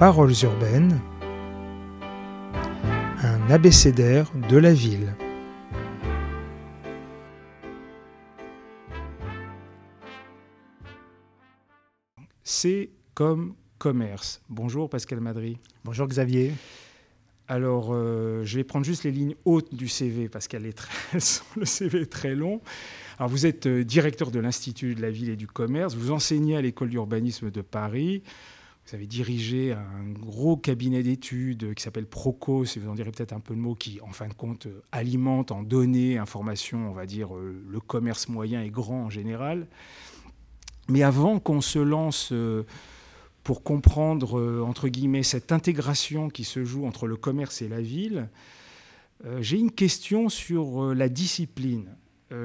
[0.00, 0.98] Paroles urbaines,
[3.22, 5.14] un abécédaire de la ville.
[12.42, 14.40] C'est comme commerce.
[14.48, 15.58] Bonjour Pascal Madry.
[15.84, 16.54] Bonjour Xavier.
[17.46, 20.94] Alors, euh, je vais prendre juste les lignes hautes du CV parce qu'elle est très,
[21.58, 22.62] le CV est très long.
[23.18, 25.94] Alors, vous êtes euh, directeur de l'Institut de la ville et du commerce.
[25.94, 28.22] Vous enseignez à l'école d'urbanisme de Paris.
[28.90, 33.32] Vous avez dirigé un gros cabinet d'études qui s'appelle Proco, si vous en direz peut-être
[33.32, 36.92] un peu de mots, qui, en fin de compte, euh, alimente en données, informations, on
[36.92, 39.68] va dire, le commerce moyen et grand en général.
[40.88, 42.32] Mais avant qu'on se lance
[43.42, 47.80] pour comprendre, euh, entre guillemets, cette intégration qui se joue entre le commerce et la
[47.80, 48.28] ville,
[49.24, 51.96] euh, j'ai une question sur euh, la discipline.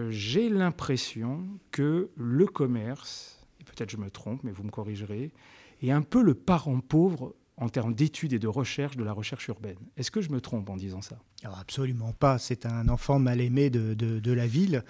[0.09, 5.31] j'ai l'impression que le commerce, peut-être je me trompe, mais vous me corrigerez,
[5.81, 9.47] est un peu le parent pauvre en termes d'études et de recherche de la recherche
[9.47, 9.77] urbaine.
[9.97, 11.17] Est-ce que je me trompe en disant ça?
[11.43, 12.37] Absolument pas.
[12.37, 14.83] C'est un enfant mal aimé de, la ville.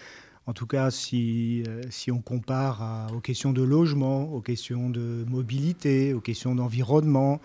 [0.48, 6.14] En tout cas, si, euh, on compare aux questions de logement, aux questions de mobilité,
[6.14, 7.40] aux questions d'environnement,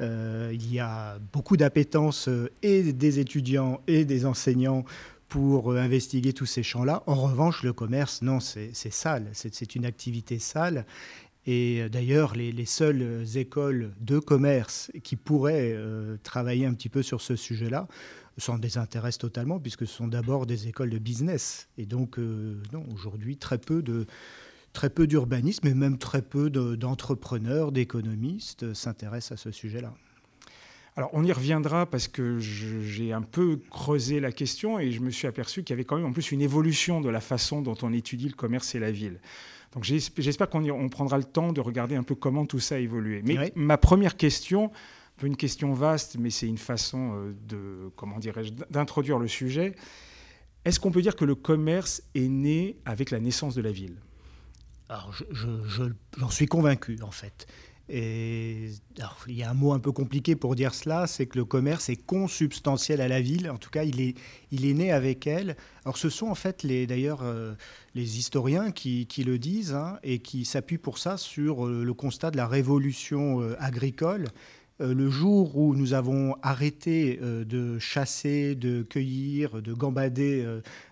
[0.00, 4.84] euh, il y a beaucoup d'appétence euh, et des étudiants et des enseignants
[5.28, 7.02] pour investiguer tous ces champs-là.
[7.06, 10.84] En revanche, le commerce, non, c'est sale, c'est une activité sale.
[11.52, 15.76] Et d'ailleurs, les, les, seules écoles de commerce qui pourraient
[16.22, 17.88] travailler un petit peu sur ce sujet-là
[18.40, 21.68] s'en désintéresse totalement, puisque ce sont d'abord des écoles de business.
[21.78, 22.60] Et donc, euh,
[22.92, 24.06] aujourd'hui, très peu de
[24.72, 29.92] très peu d'urbanisme et même très peu d'entrepreneurs, d'économistes s'intéressent à ce sujet-là.
[30.96, 35.10] Alors on y reviendra parce que j'ai un peu creusé la question et je me
[35.10, 37.76] suis aperçu qu'il y avait quand même en plus une évolution de la façon dont
[37.82, 39.20] on étudie le commerce et la ville.
[39.72, 43.22] Donc j'espère qu'on prendra le temps de regarder un peu comment tout ça a évolué.
[43.24, 44.72] Mais ma première question,
[45.26, 49.74] une question vaste, mais c'est une façon euh, de, comment dirais-je, d'introduire le sujet.
[50.64, 53.96] Est-ce qu'on peut dire que le commerce est né avec la naissance de la ville?
[54.88, 55.14] Alors,
[56.18, 57.46] j'en suis convaincu, en fait.
[57.92, 61.88] Il y a un mot un peu compliqué pour dire cela, c'est que le commerce
[61.88, 63.50] est consubstantiel à la ville.
[63.50, 65.56] En tout cas, il est, né avec elle.
[65.84, 67.54] Alors, ce sont en fait les, d'ailleurs euh,
[67.94, 72.30] les historiens qui, le disent hein, et qui s'appuient pour ça sur euh, le constat
[72.30, 74.26] de la révolution agricole
[74.80, 80.46] euh, le jour où nous avons arrêté de chasser, de cueillir, de gambader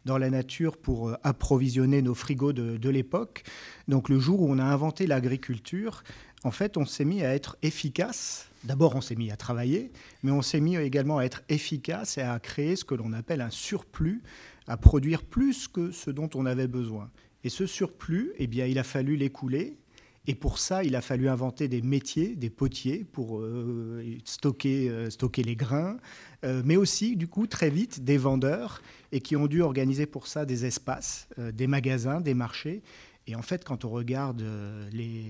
[0.04, 3.44] dans la nature pour approvisionner nos frigos de, l'époque,
[3.86, 6.02] donc le jour où on a inventé l'agriculture,
[6.44, 8.48] en fait, on s'est mis à être efficace.
[8.64, 9.90] D'abord, on s'est mis à travailler,
[10.22, 13.40] mais on s'est mis également à être efficace et à créer ce que l'on appelle
[13.40, 14.22] un surplus,
[14.66, 17.10] à produire plus que ce dont on avait besoin.
[17.44, 19.78] Et ce surplus, eh bien, il a fallu l'écouler
[20.28, 25.08] et pour ça, il a fallu inventer des métiers, des potiers pour euh, stocker, euh,
[25.08, 25.96] stocker les grains,
[26.44, 30.26] euh, mais aussi, du coup, très vite, des vendeurs, et qui ont dû organiser pour
[30.26, 32.82] ça des espaces, des magasins, des marchés.
[33.28, 34.42] Et en fait, quand on regarde
[34.90, 35.22] les,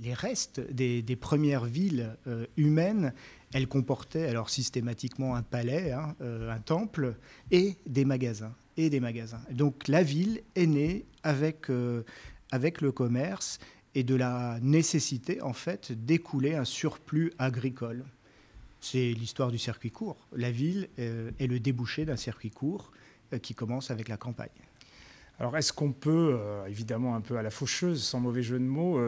[0.00, 2.14] les restes des, premières villes
[2.56, 3.12] humaines,
[3.54, 7.16] elles comportaient alors systématiquement un palais, hein, un temple,
[7.50, 8.54] et des magasins.
[8.76, 9.40] Et des magasins.
[9.50, 11.68] Donc la ville est née avec,
[12.52, 13.58] avec le commerce
[13.94, 18.04] et de la nécessité en fait d'écouler un surplus agricole.
[18.80, 20.28] C'est l'histoire du circuit court.
[20.32, 22.92] La ville euh, est le débouché d'un circuit court
[23.32, 24.48] euh, qui commence avec la campagne.
[25.38, 28.64] Alors est-ce qu'on peut, euh, évidemment un peu à la faucheuse, sans mauvais jeu de
[28.64, 29.00] mots,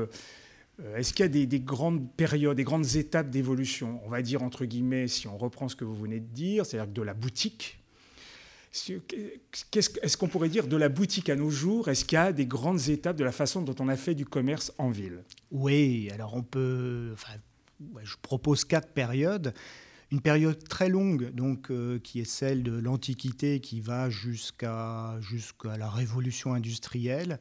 [0.94, 4.42] est-ce qu'il y a des, des, grandes périodes, des grandes étapes d'évolution On va dire
[4.42, 7.80] entre guillemets, si on reprend ce que vous venez de dire, c'est-à-dire de la boutique,
[8.72, 11.88] est-ce qu'on pourrait dire de la boutique à nos jours?
[11.88, 14.24] Est-ce qu'il y a des grandes étapes de la façon dont on a fait du
[14.24, 15.24] commerce en ville?
[15.50, 17.10] Oui, alors on peut.
[17.12, 17.32] Enfin,
[18.04, 19.54] je propose quatre périodes.
[20.10, 25.18] Une période très longue, donc, euh, qui est celle de l'Antiquité, qui va jusqu'à
[25.64, 27.38] la Révolution industrielle,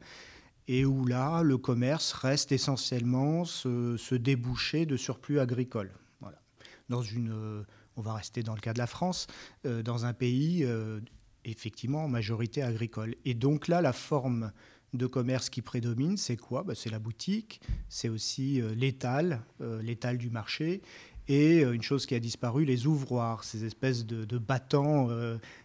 [0.68, 5.90] et où là, le commerce reste essentiellement ce, débouché de surplus agricole.
[6.20, 6.40] Voilà.
[6.88, 7.64] Dans une,
[7.96, 9.26] on va rester dans le cas de la France,
[9.66, 11.00] euh, dans un pays euh,
[11.44, 13.14] effectivement en majorité agricole.
[13.24, 14.52] Et donc là, la forme
[14.92, 16.62] de commerce qui prédomine, c'est quoi?
[16.62, 20.82] Bah, C'est la boutique, c'est aussi euh, l'étal, euh, l'étal du marché,
[21.30, 25.08] et euh, une chose qui a disparu, les ouvroirs, ces espèces de, battants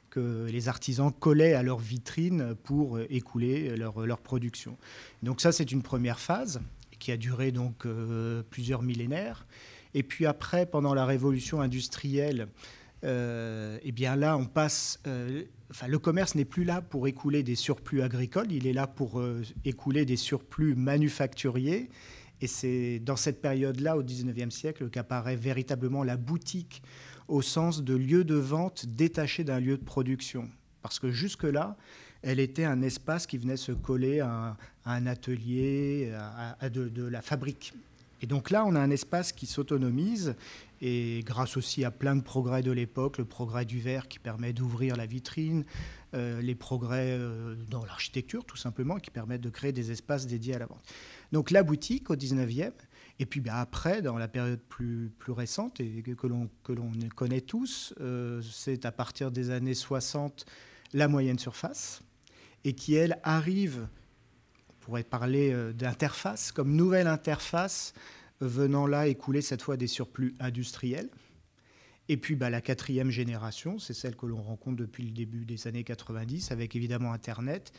[0.09, 4.77] que les artisans collaient à leur vitrine pour écouler leur, production.
[5.23, 6.61] Donc ça, c'est une première phase
[6.99, 7.85] qui a duré donc
[8.49, 9.45] plusieurs millénaires.
[9.93, 12.47] Et puis après, pendant la révolution industrielle,
[13.05, 14.99] euh, eh bien là, on passe.
[15.07, 18.87] Euh, enfin, le commerce n'est plus là pour écouler des surplus agricoles, il est là
[18.87, 21.89] pour euh, écouler des surplus manufacturiers.
[22.41, 26.81] Et c'est dans cette période-là, au XIXe siècle, qu'apparaît véritablement la boutique
[27.27, 30.49] au sens de lieu de vente détaché d'un lieu de production.
[30.81, 31.77] Parce que jusque-là,
[32.21, 36.11] elle était un espace qui venait se coller à, un atelier,
[36.59, 37.73] à, de, la fabrique.
[38.21, 40.35] Et donc là, on a un espace qui s'autonomise,
[40.81, 44.53] et grâce aussi à plein de progrès de l'époque, le progrès du verre qui permet
[44.53, 45.65] d'ouvrir la vitrine,
[46.13, 50.55] euh, les progrès euh, dans l'architecture tout simplement, qui permettent de créer des espaces dédiés
[50.55, 50.83] à la vente.
[51.31, 52.71] Donc la boutique au 19e,
[53.19, 56.49] et puis ben, après, dans la période plus, récente, et que l'on
[57.15, 60.45] connaît tous, euh, c'est à partir des années 60
[60.93, 62.01] la moyenne surface,
[62.63, 63.87] et qui, elle, arrive,
[64.69, 67.93] on pourrait parler euh, d'interface, comme nouvelle interface,
[68.41, 71.09] venant là écouler cette fois des surplus industriels.
[72.07, 75.67] Et puis bah, la quatrième génération, c'est celle que l'on rencontre depuis le début des
[75.67, 77.71] années 90, avec évidemment Internet.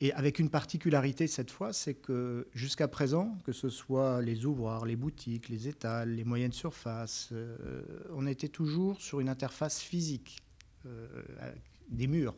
[0.00, 4.86] Et avec une particularité cette fois, c'est que jusqu'à présent, que ce soit les ouvroirs,
[4.86, 7.56] les boutiques, les étals, les moyennes surfaces, euh,
[8.14, 10.38] on était toujours sur une interface physique,
[10.86, 11.08] euh,
[11.90, 12.36] des murs,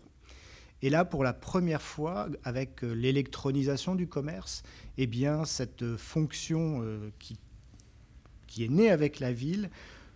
[0.83, 4.63] et là, pour la première fois, avec euh, l'électronisation du commerce,
[4.97, 6.83] eh bien, cette fonction
[7.19, 9.69] qui est née avec la ville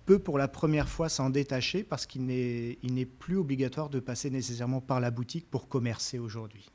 [0.06, 4.80] peut pour la première fois s'en détacher parce qu'il n'est plus obligatoire de passer nécessairement
[4.80, 6.70] par la boutique pour commercer aujourd'hui.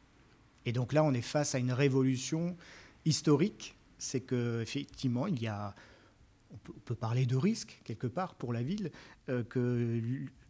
[0.70, 2.56] Et donc là, on est face à une révolution
[3.04, 3.76] historique.
[3.98, 5.74] C'est qu'effectivement, il y a,
[6.52, 8.92] on peut, parler de risque quelque part pour la ville,
[9.30, 10.00] euh, que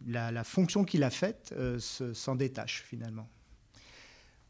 [0.06, 3.30] la, fonction qu'il a faite euh, s'en détache finalement.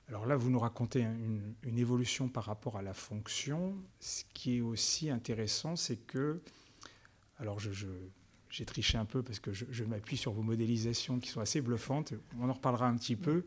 [0.09, 3.77] Alors là, vous nous racontez une, évolution par rapport à la fonction.
[4.01, 6.43] Ce qui est aussi intéressant, c'est que,
[7.39, 11.41] alors j'ai triché un peu parce que je, je m'appuie sur vos modélisations qui sont
[11.41, 12.13] assez bluffantes.
[12.41, 13.45] On en reparlera un petit peu.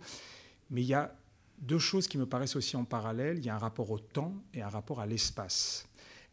[0.70, 1.14] Mais il y a
[1.60, 3.38] deux choses qui me paraissent aussi en parallèle.
[3.38, 5.88] Il y a un rapport au temps et un rapport à l'espace.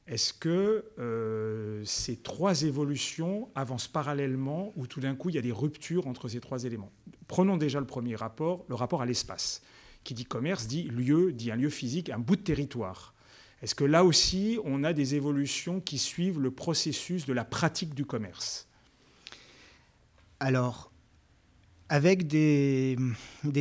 [0.07, 5.43] Est-ce que euh, ces trois évolutions avancent parallèlement ou tout d'un coup il y a
[5.43, 6.91] des ruptures entre ces trois éléments?
[7.29, 9.63] Prenons déjà le premier rapport, le rapport à l'espace.
[10.03, 13.15] Qui dit commerce dit lieu, dit un lieu physique, un bout de territoire.
[13.63, 17.95] Est-ce que là aussi on a des évolutions qui suivent le processus de la pratique
[17.95, 18.67] du commerce?
[20.41, 20.90] Alors,
[21.91, 22.97] avec des,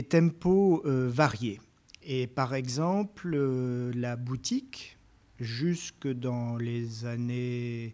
[0.08, 1.60] tempos euh, variés.
[2.04, 4.98] Et par exemple, euh, la boutique,
[5.40, 7.94] jusque dans les années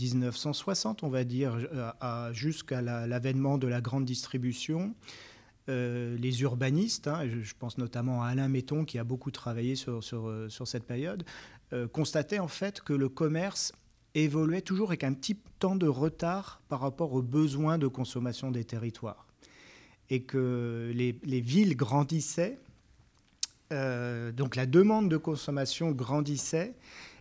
[0.00, 1.56] 1960, on va dire,
[2.32, 4.94] jusqu'à l'avènement de la grande distribution.
[5.70, 10.04] Euh, les urbanistes, hein, je, pense notamment à Alain Metton qui a beaucoup travaillé sur,
[10.04, 11.24] sur, cette période,
[11.72, 13.72] euh, constataient en fait que le commerce
[14.14, 18.64] évoluait toujours avec un petit temps de retard par rapport aux besoins de consommation des
[18.64, 19.26] territoires.
[20.10, 22.58] Et que les, les villes grandissaient
[23.72, 26.74] euh, donc la demande de consommation grandissait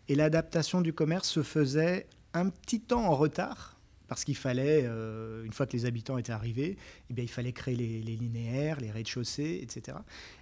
[0.09, 5.43] et l'adaptation du commerce se faisait un petit temps en retard parce qu'il fallait, euh,
[5.43, 6.77] une fois que les habitants étaient arrivés,
[7.09, 9.97] eh bien, il fallait créer les, linéaires, les rez-de-chaussée, etc.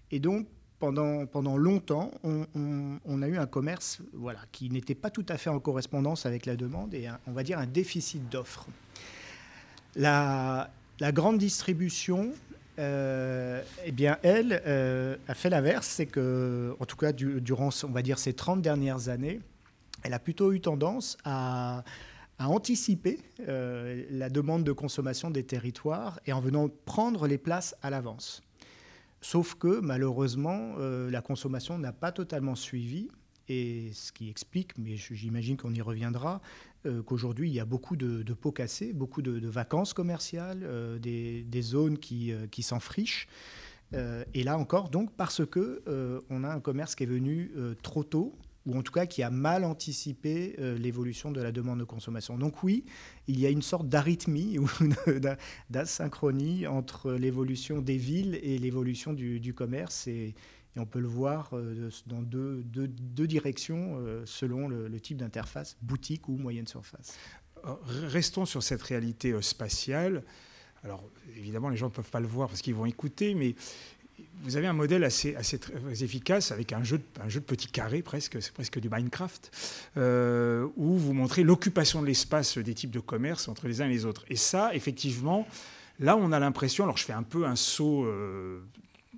[0.10, 0.48] Et donc,
[0.82, 4.02] pendant, longtemps, on, a eu un commerce
[4.52, 7.60] qui n'était pas tout à fait en correspondance avec la demande et on va dire
[7.60, 8.68] un déficit d'offres.
[9.96, 12.32] La, la grande distribution
[12.80, 17.92] euh, eh bien, elle euh, a fait l'inverse, c'est que, en tout cas, durant, on
[17.92, 19.40] va dire, ces 30 dernières années,
[20.04, 21.84] elle a plutôt eu tendance à,
[22.40, 27.92] anticiper euh, la demande de consommation des territoires et en venant prendre les places à
[27.92, 28.42] l'avance.
[29.22, 33.10] Sauf que, malheureusement, la consommation n'a pas totalement suivi
[33.52, 36.42] et ce qui explique, mais j'imagine qu'on y reviendra,
[36.86, 41.62] euh, qu'aujourd'hui il y a beaucoup de, pots cassés, beaucoup de, vacances commerciales, euh, des,
[41.62, 43.28] zones qui, euh, qui s'enfrichent.
[43.94, 45.84] et là encore, donc, parce que
[46.30, 47.52] on a un commerce qui est venu
[47.84, 51.84] trop tôt, ou en tout cas qui a mal anticipé l'évolution de la demande de
[51.84, 52.38] consommation.
[52.38, 52.86] Donc oui,
[53.28, 54.68] il y a une sorte d'arythmie ou
[55.70, 60.08] d'asynchronie entre l'évolution des villes et l'évolution du, commerce.
[60.08, 60.36] Et,
[60.78, 62.64] on peut le voir euh, dans deux,
[63.28, 67.18] directions euh, selon le, type d'interface, boutique ou moyenne surface.
[67.64, 70.24] Restons sur cette réalité euh, spatiale.
[70.84, 71.04] Alors
[71.36, 73.56] évidemment, les gens ne peuvent pas le voir parce qu'ils vont écouter, mais
[74.44, 75.36] vous avez un modèle assez,
[76.02, 79.52] efficace avec un jeu, de, petits carrés presque, c'est presque du Minecraft,
[79.96, 84.06] où vous montrez l'occupation de l'espace des types de commerce entre les uns et les
[84.06, 84.26] autres.
[84.30, 85.48] Et ça, effectivement,
[86.00, 88.08] là on a l'impression, alors je fais un peu un saut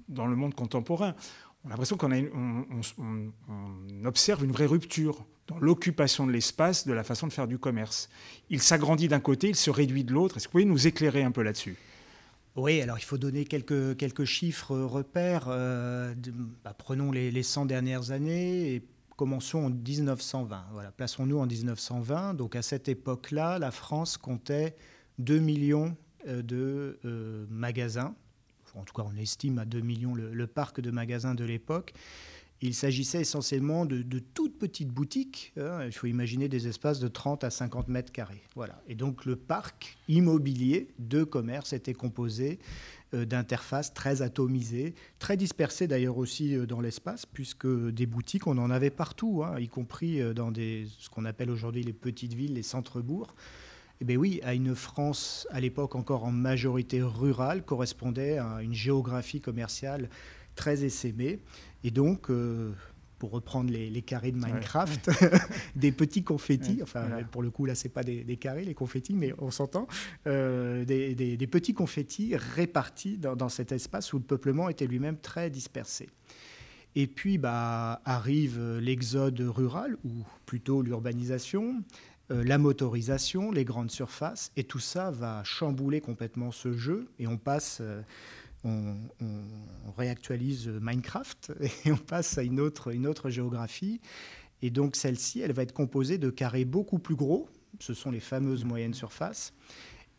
[0.09, 1.15] dans le monde contemporain,
[1.63, 7.03] on a l'impression qu'on on, observe une vraie rupture dans l'occupation de l'espace, de la
[7.03, 8.09] façon de faire du commerce.
[8.49, 10.37] Il s'agrandit d'un côté, il se réduit de l'autre.
[10.37, 11.77] Est-ce que vous pouvez nous éclairer un peu là-dessus?
[12.55, 15.45] Oui, alors il faut donner quelques, chiffres repères.
[15.47, 16.13] Euh,
[16.63, 20.65] bah, prenons les, les, 100 dernières années et commençons en 1920.
[20.71, 22.35] Voilà, plaçons-nous en 1920.
[22.35, 24.75] Donc à cette époque-là, la France comptait
[25.19, 25.95] 2 millions
[26.25, 26.99] de
[27.49, 28.15] magasins.
[28.75, 31.93] En tout cas, on estime à 2 millions le parc de magasins de l'époque.
[32.65, 35.51] Il s'agissait essentiellement de, toutes petites boutiques.
[35.57, 35.85] Hein.
[35.85, 38.41] il faut imaginer des espaces de 30 à 50 mètres carrés.
[38.55, 38.81] Voilà.
[38.87, 42.59] Et donc le parc immobilier de commerce était composé
[43.13, 48.57] euh, d'interfaces très atomisées, très dispersées d'ailleurs aussi euh, dans l'espace, puisque des boutiques, on
[48.57, 52.33] en avait partout, hein, y compris euh, dans des, ce qu'on appelle aujourd'hui les petites
[52.33, 53.33] villes, les centres-bourgs.
[53.99, 58.73] Eh bien oui, à une France à l'époque encore en majorité rurale, correspondait à une
[58.73, 60.09] géographie commerciale
[60.55, 61.39] très essaimée.
[61.83, 62.71] Et donc, euh,
[63.23, 65.09] pour reprendre les, carrés de Minecraft,
[65.77, 69.33] des petits confettis, enfin pour le coup là c'est pas des, carrés les confettis, mais
[69.37, 69.87] on s'entend,
[70.27, 76.09] euh, des, petits confettis répartis dans, cet espace où le peuplement était lui-même très dispersé.
[76.95, 81.81] Et puis bah, arrive l'exode rural, ou plutôt l'urbanisation,
[82.29, 87.27] euh, la motorisation, les grandes surfaces, et tout ça va chambouler complètement ce jeu, et
[87.27, 87.81] on passe
[88.63, 88.95] on,
[89.97, 91.53] réactualise Minecraft
[91.85, 94.01] et on passe à une autre, une autre géographie.
[94.61, 98.19] Et donc celle-ci, elle va être composée de carrés beaucoup plus gros, ce sont les
[98.19, 99.53] fameuses moyennes surfaces,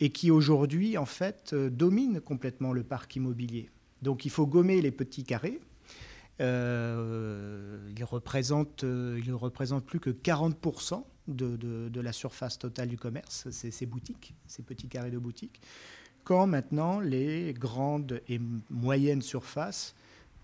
[0.01, 3.71] et qui aujourd'hui, en fait, euh, dominent complètement le parc immobilier.
[4.03, 5.61] Donc il faut gommer les petits carrés.
[6.41, 12.89] Euh, ils, représentent, euh, ils ne représentent plus que 40% de, de, la surface totale
[12.89, 15.63] du commerce, ces boutiques, ces petits carrés de boutiques
[16.25, 18.41] quand maintenant les grandes et
[18.71, 19.95] moyennes surfaces,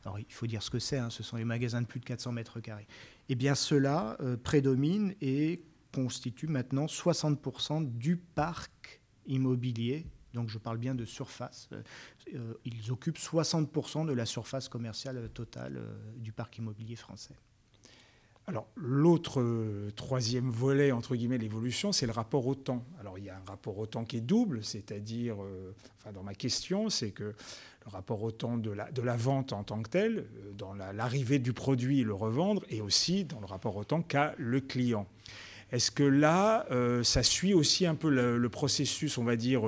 [0.04, 2.04] alors il faut dire ce que c'est, hein, ce sont les magasins de plus de
[2.04, 2.86] 400 mètres carrés,
[3.28, 10.06] eh bien cela euh, prédomine et constitue maintenant 60% du parc immobilier.
[10.32, 11.68] Donc je parle bien de surface.
[11.72, 11.82] Euh,
[12.34, 15.80] euh, ils occupent 60% de la surface commerciale totale
[16.16, 17.34] du parc immobilier français.
[18.50, 22.84] Alors l'autre euh, troisième volet, entre guillemets, l'évolution, c'est le rapport au temps.
[22.98, 26.24] Alors il y a un rapport au temps qui est double, c'est-à-dire, euh, enfin, dans
[26.24, 30.18] ma question, c'est que le rapport au temps de la, vente en tant que tel,
[30.18, 34.02] euh, dans l'arrivée du produit et le revendre, et aussi dans le rapport au temps
[34.02, 35.06] qu'a le client.
[35.70, 36.66] Est-ce que là,
[37.04, 39.62] ça suit aussi un peu le, processus, on va dire,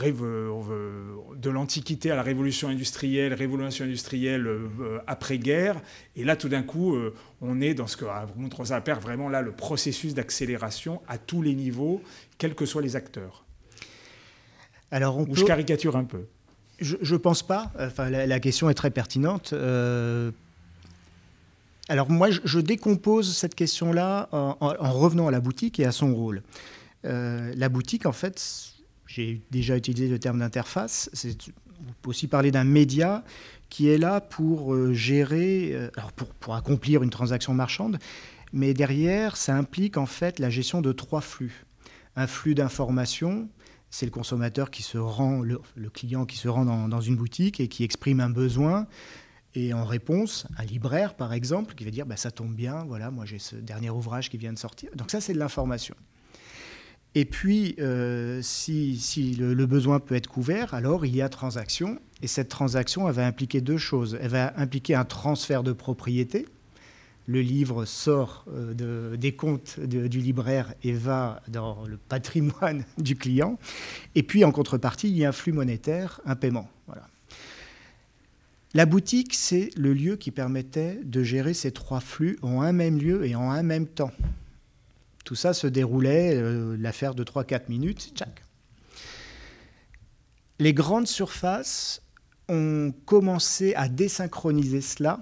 [0.00, 5.80] de l'Antiquité à la révolution industrielle, révolution industrielle euh, après-guerre.
[6.16, 8.06] Et là, tout d'un coup, euh, on est dans ce que
[8.36, 12.02] montre ça perd vraiment là le processus d'accélération à tous les niveaux,
[12.38, 13.44] quels que soient les acteurs.
[14.90, 16.26] Alors on Ou je caricature un peu.
[16.80, 17.70] Je ne pense pas.
[17.78, 19.52] Enfin, la, question est très pertinente.
[19.52, 20.32] Euh,
[21.88, 26.42] alors moi, je, décompose cette question-là en, revenant à la boutique et à son rôle.
[27.04, 28.71] la boutique, en fait,
[29.14, 31.10] j'ai déjà utilisé le terme d'interface.
[31.26, 33.24] On peut aussi parler d'un média
[33.68, 35.90] qui est là pour euh, gérer, euh,
[36.40, 37.98] pour, accomplir une transaction marchande,
[38.54, 41.66] mais derrière, ça implique en fait la gestion de trois flux.
[42.16, 43.50] Un flux d'informations,
[43.90, 47.60] c'est le consommateur qui se rend, le, client qui se rend dans, dans, une boutique
[47.60, 48.86] et qui exprime un besoin.
[49.54, 53.10] Et en réponse, un libraire, par exemple, qui va dire bah, Ça tombe bien, voilà,
[53.10, 54.90] moi j'ai ce dernier ouvrage qui vient de sortir.
[54.94, 55.96] Donc, ça, c'est de l'information.
[57.14, 61.98] Et puis, euh, si, le, besoin peut être couvert, alors il y a transaction.
[62.22, 64.16] Et cette transaction, va impliquer deux choses.
[64.20, 66.46] Elle va impliquer un transfert de propriété.
[67.26, 73.58] Le livre sort euh, des comptes du libraire et va dans le patrimoine du client.
[74.14, 76.68] Et puis, en contrepartie, il y a un flux monétaire, un paiement.
[78.74, 82.98] La boutique, c'est le lieu qui permettait de gérer ces trois flux en un même
[82.98, 84.12] lieu et en un même temps.
[85.24, 88.44] Tout ça se déroulait, euh, l'affaire de 3-4 minutes, tchac.
[90.58, 92.02] Les grandes surfaces
[92.48, 95.20] ont commencé à désynchroniser cela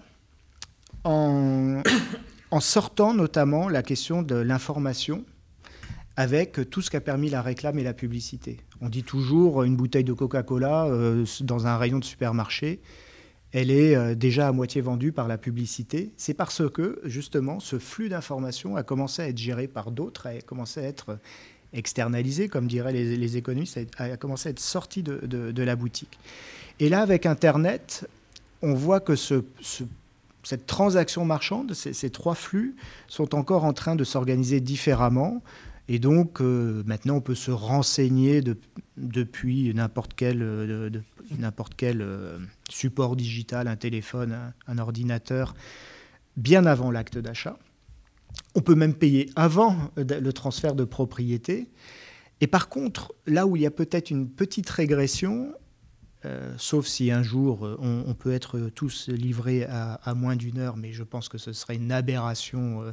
[1.05, 1.83] en,
[2.51, 5.25] en sortant notamment la question de l'information
[6.17, 8.59] avec tout ce qu'a permis la réclame et la publicité.
[8.81, 12.81] On dit toujours une bouteille de Coca-Cola euh, dans un rayon de supermarché
[13.53, 16.11] elle est euh, déjà à moitié vendue par la publicité.
[16.17, 20.41] C'est parce que, justement, ce flux d'informations a commencé à être géré par d'autres, a
[20.41, 21.19] commencé à être
[21.73, 26.19] externalisé, comme diraient les, économistes, a commencé à être sorti de, la boutique.
[26.81, 28.09] Et là, avec Internet,
[28.63, 32.75] on voit que cette transaction marchande, ces, trois flux,
[33.07, 35.43] sont encore en train de s'organiser différemment.
[35.89, 38.43] Et donc, euh, maintenant, on peut se renseigner
[38.97, 40.91] depuis n'importe quel, euh,
[41.83, 45.55] euh, support digital, un téléphone, un, ordinateur,
[46.37, 47.59] bien avant l'acte d'achat.
[48.55, 51.69] On peut même payer avant le transfert de propriété.
[52.41, 55.53] Et par contre, là où il y a peut-être une petite régression,
[56.57, 61.03] sauf si un jour on, peut être tous livrés à, moins d'une heure, mais je
[61.03, 62.85] pense que ce serait une aberration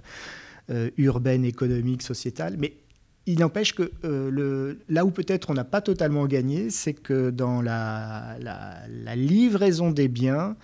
[0.98, 2.56] urbaine, économique, sociétale.
[2.58, 2.74] Mais
[3.26, 7.62] il n'empêche que le, là où peut-être on n'a pas totalement gagné, c'est que dans
[7.62, 8.38] la,
[9.16, 10.56] livraison des biens,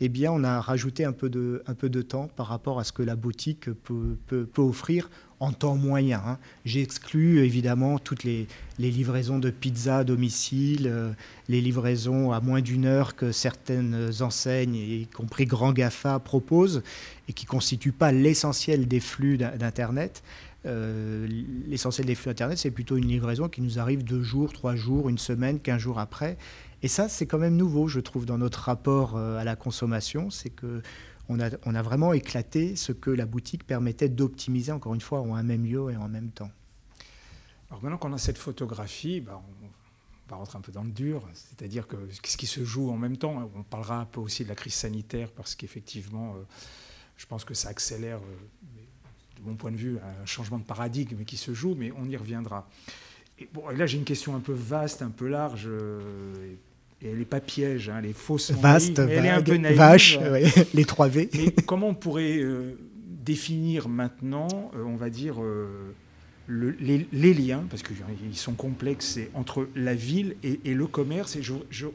[0.00, 3.16] eh bien, on a rajouté un peu, de, temps par rapport à ce que la
[3.16, 6.22] boutique peut, offrir en temps moyen.
[6.26, 6.38] Hein.
[6.64, 8.46] J'exclus évidemment toutes les,
[8.78, 11.12] livraisons de pizza à domicile, euh,
[11.48, 16.82] les livraisons à moins d'une heure que certaines enseignes, y compris Grand GAFA, proposent
[17.28, 20.22] et qui ne constituent pas l'essentiel des flux d'Internet.
[20.66, 21.28] Euh,
[21.68, 25.08] l'essentiel des flux Internet, c'est plutôt une livraison qui nous arrive deux jours, trois jours,
[25.08, 26.36] une semaine, quinze jours après.
[26.82, 30.30] Et ça, c'est quand même nouveau, je trouve, dans notre rapport euh, à la consommation.
[30.30, 30.82] C'est que
[31.28, 35.42] on a, vraiment éclaté ce que la boutique permettait d'optimiser, encore une fois, en un
[35.42, 36.50] même lieu et en même temps.
[37.68, 41.28] Alors maintenant qu'on a cette photographie, bah, on va rentrer un peu dans le dur,
[41.32, 44.48] c'est-à-dire que ce qui se joue en même temps, on parlera un peu aussi de
[44.48, 46.42] la crise sanitaire, parce qu'effectivement, euh,
[47.16, 51.24] je pense que ça accélère, euh, de mon point de vue, un changement de paradigme
[51.24, 52.68] qui se joue, mais on y reviendra.
[53.38, 56.56] Et, là, j'ai une question un peu vaste, un peu large, et
[57.02, 59.76] elle n'est pas piège, hein, elle est faussement Vaste, naïve, elle est un peu naïve.
[59.76, 60.18] Vache,
[60.74, 61.28] les trois V.
[61.34, 62.78] Mais comment on pourrait euh,
[63.24, 65.92] définir maintenant, euh, on va dire, euh,
[66.48, 71.86] les, liens, parce qu'ils sont complexes, entre la ville et, le commerce, et je, je,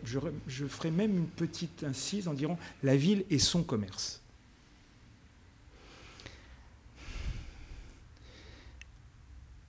[0.47, 4.20] je, ferai même une petite incise en disant la ville et son commerce.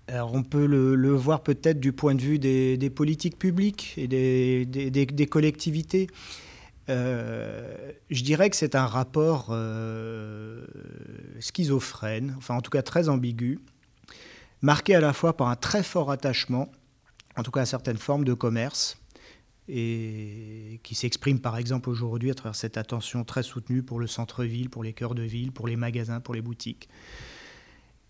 [0.09, 5.27] Alors on peut le, voir peut-être du point de vue des, politiques publiques et des,
[5.27, 6.09] collectivités.
[6.89, 10.67] Euh, je dirais que c'est un rapport euh,
[11.39, 13.61] schizophrène, enfin en tout cas très ambigu,
[14.63, 16.69] marqué à la fois par un très fort attachement,
[17.37, 18.99] en tout cas à certaines formes de commerce,
[19.69, 24.69] et qui s'exprime par exemple aujourd'hui à travers cette attention très soutenue pour le centre-ville,
[24.69, 26.89] pour les cœurs de ville, pour les magasins, pour les boutiques.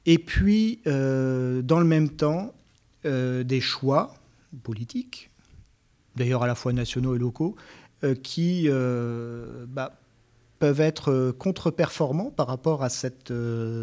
[0.07, 2.53] Et puis, euh, dans le même temps,
[3.05, 4.15] euh, des choix
[4.63, 5.31] politiques,
[6.17, 7.57] d'ailleurs à la fois nationaux et locaux,
[8.05, 8.69] euh, qui
[9.69, 9.99] bah,
[10.59, 13.33] peuvent être contre-performants par rapport à cette,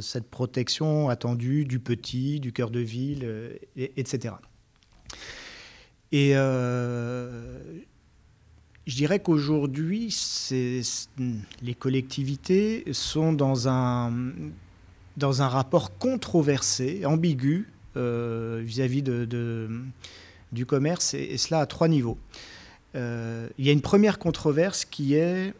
[0.01, 4.36] cette protection attendue du petit, du cœur de ville, etc.
[6.12, 6.32] Et
[8.89, 10.15] je dirais qu'aujourd'hui,
[11.62, 14.13] les collectivités sont dans un
[15.19, 19.69] dans un rapport controversé, ambigu euh, vis-à-vis de,
[20.51, 22.17] du commerce, et, cela à trois niveaux.
[22.95, 25.53] Euh, il y a une première controverse qui est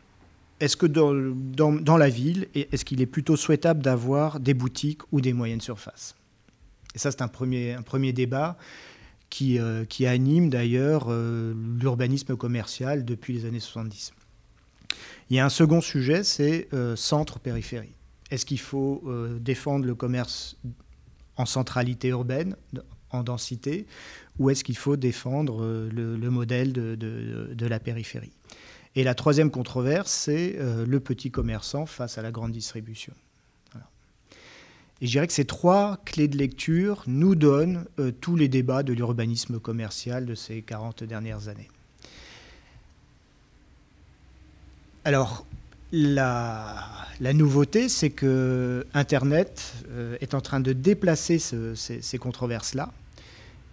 [0.60, 5.32] est-ce que dans, la ville, est-ce qu'il est plutôt souhaitable d'avoir des boutiques ou des
[5.32, 6.16] moyennes surfaces?
[6.96, 8.58] Et ça, c'est un premier, un premier débat
[9.30, 14.12] qui, euh, qui anime d'ailleurs l'urbanisme commercial depuis les années 70.
[15.30, 17.94] Il y a un second sujet, c'est centre-périphérie.
[18.32, 20.58] Est-ce qu'il faut euh, défendre le commerce
[21.38, 22.56] en centralité urbaine,
[23.12, 23.88] en densité,
[24.38, 28.34] ou est-ce qu'il faut défendre euh, le, modèle de, la périphérie?
[28.96, 33.14] Et la troisième controverse, c'est euh, le petit commerçant face à la grande distribution.
[35.02, 37.86] Et je dirais que ces trois clés de lecture nous donnent
[38.20, 41.70] tous les débats de l'urbanisme commercial de ces 40 dernières années.
[45.06, 45.46] Alors,
[45.94, 46.99] la,
[47.34, 52.92] nouveauté, c'est que Internet euh, est en train de déplacer ces, controverses-là.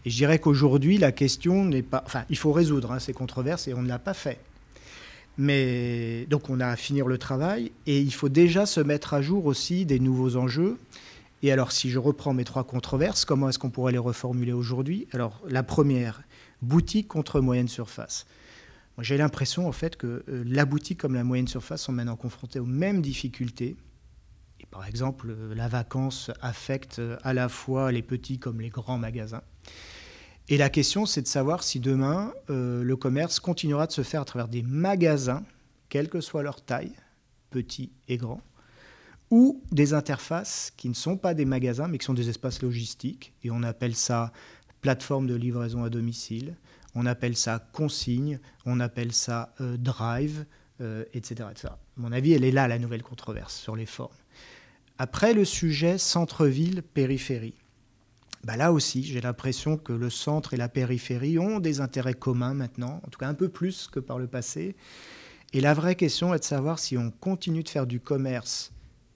[0.04, 2.02] Et je dirais qu'aujourd'hui, la question n'est pas.
[2.06, 4.38] Enfin, il faut résoudre hein, ces controverses et on ne l'a pas fait.
[5.38, 9.22] Mais donc, on a à finir le travail et il faut déjà se mettre à
[9.22, 10.78] jour aussi des nouveaux enjeux.
[11.42, 15.06] Et alors, si je reprends mes trois controverses, comment est-ce qu'on pourrait les reformuler aujourd'hui?
[15.12, 16.22] Alors, la première,
[16.62, 18.26] boutique contre moyenne surface.
[18.98, 22.60] J'ai l'impression en fait que euh, la boutique comme la moyenne surface sont maintenant confrontées
[22.60, 23.76] aux mêmes difficultés.
[24.60, 28.70] Et par exemple, euh, la vacance affecte euh, à la fois les petits comme les
[28.70, 29.42] grands magasins.
[30.48, 34.24] Et la question, c'est de savoir si demain, le commerce continuera de se faire à
[34.24, 35.42] travers des magasins,
[35.88, 36.92] quelle que soit leur taille,
[37.50, 38.40] petits et grands,
[39.32, 43.32] ou des interfaces qui ne sont pas des magasins, mais qui sont des espaces logistiques.
[43.42, 44.32] Et on appelle ça
[44.82, 46.54] plateforme de livraison à domicile,
[46.96, 50.46] on appelle ça consigne, on appelle ça euh, drive,
[50.80, 51.74] etc., euh, etc.
[51.96, 54.12] Mon avis, elle est là, la nouvelle controverse sur les formes.
[54.98, 57.54] Après, le sujet centre-ville, périphérie.
[58.44, 62.54] Bah là aussi, j'ai l'impression que le centre et la périphérie ont des intérêts communs
[62.54, 64.74] maintenant, en tout cas un peu plus que par le passé.
[65.52, 68.72] Et la vraie question est de savoir si on continue de faire du commerce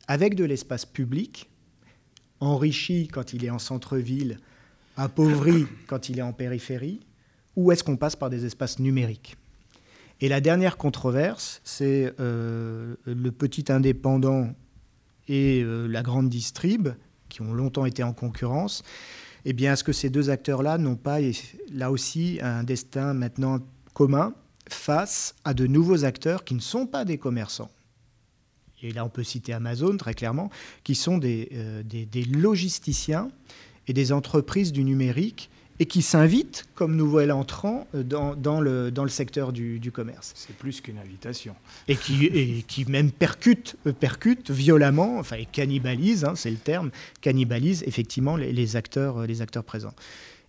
[0.08, 1.48] avec de l'espace public,
[2.40, 4.38] enrichi quand il est en centre-ville,
[4.96, 7.00] appauvri quand il est en périphérie,
[7.56, 9.36] ou est-ce qu'on passe par des espaces numériques
[10.20, 14.54] Et la dernière controverse, c'est euh, le petit indépendant
[15.28, 16.88] et euh, la grande distrib,
[17.28, 18.82] qui ont longtemps été en concurrence.
[19.44, 21.18] Eh bien, est-ce que ces deux acteurs-là n'ont pas,
[21.72, 23.60] là aussi, un destin maintenant
[23.94, 24.34] commun
[24.68, 27.70] face à de nouveaux acteurs qui ne sont pas des commerçants?
[28.82, 30.50] Et là on peut citer Amazon très clairement,
[30.84, 33.30] qui sont des, euh, des logisticiens
[33.86, 35.50] et des entreprises du numérique
[35.80, 39.90] et qui s'invite comme nouvel entrant euh, dans, dans, le, dans le secteur du, du
[39.90, 40.32] commerce.
[40.36, 41.56] C'est plus qu'une invitation.
[41.88, 46.58] Et qui, et qui même percute, euh, percute violemment, enfin, et cannibalise, hein, c'est le
[46.58, 46.90] terme,
[47.22, 49.94] cannibalise effectivement les, les, acteurs, euh, les acteurs présents.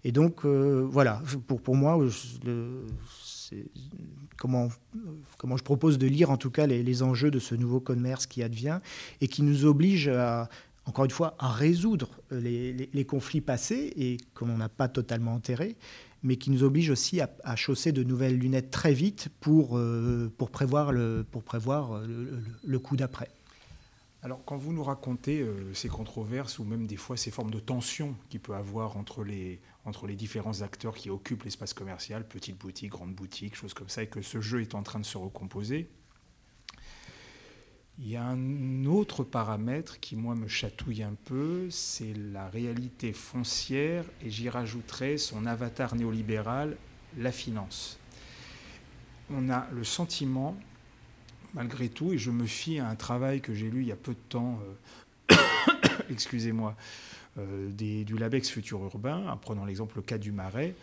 [0.03, 1.97] Et donc, euh, voilà, pour, pour moi,
[2.43, 2.85] le,
[4.37, 4.67] comment,
[5.37, 8.25] comment je propose de lire en tout cas les, les enjeux de ce nouveau commerce
[8.25, 8.79] qui advient
[9.21, 10.49] et qui nous oblige à,
[10.85, 15.75] encore une fois, à résoudre euh, les, conflits passés et qu'on n'a pas totalement enterrés,
[16.23, 20.49] mais qui nous oblige aussi à, chausser de nouvelles lunettes très vite pour, euh, pour
[20.49, 23.29] prévoir le, pour prévoir euh, le, coup d'après.
[24.23, 28.15] Alors, quand vous nous racontez ces controverses ou même des fois ces formes de tension
[28.29, 32.91] qu'il peut avoir entre les, entre les différents acteurs qui occupent l'espace commercial, petites boutiques,
[32.91, 35.89] grandes boutiques, choses comme ça, et que ce jeu est en train de se recomposer,
[38.03, 43.13] il y a un autre paramètre qui, moi, me chatouille un peu, c'est la réalité
[43.13, 46.77] foncière, et j'y rajouterai son avatar néolibéral,
[47.17, 47.99] la finance.
[49.29, 50.57] On a le sentiment,
[51.53, 53.97] malgré tout, et je me fie à un travail que j'ai lu il y a
[53.97, 54.59] peu de temps,
[55.31, 55.35] euh,
[56.09, 56.75] excusez-moi,
[57.37, 60.75] euh, du Labex Futur Urbain, en prenant l'exemple le cas du Marais,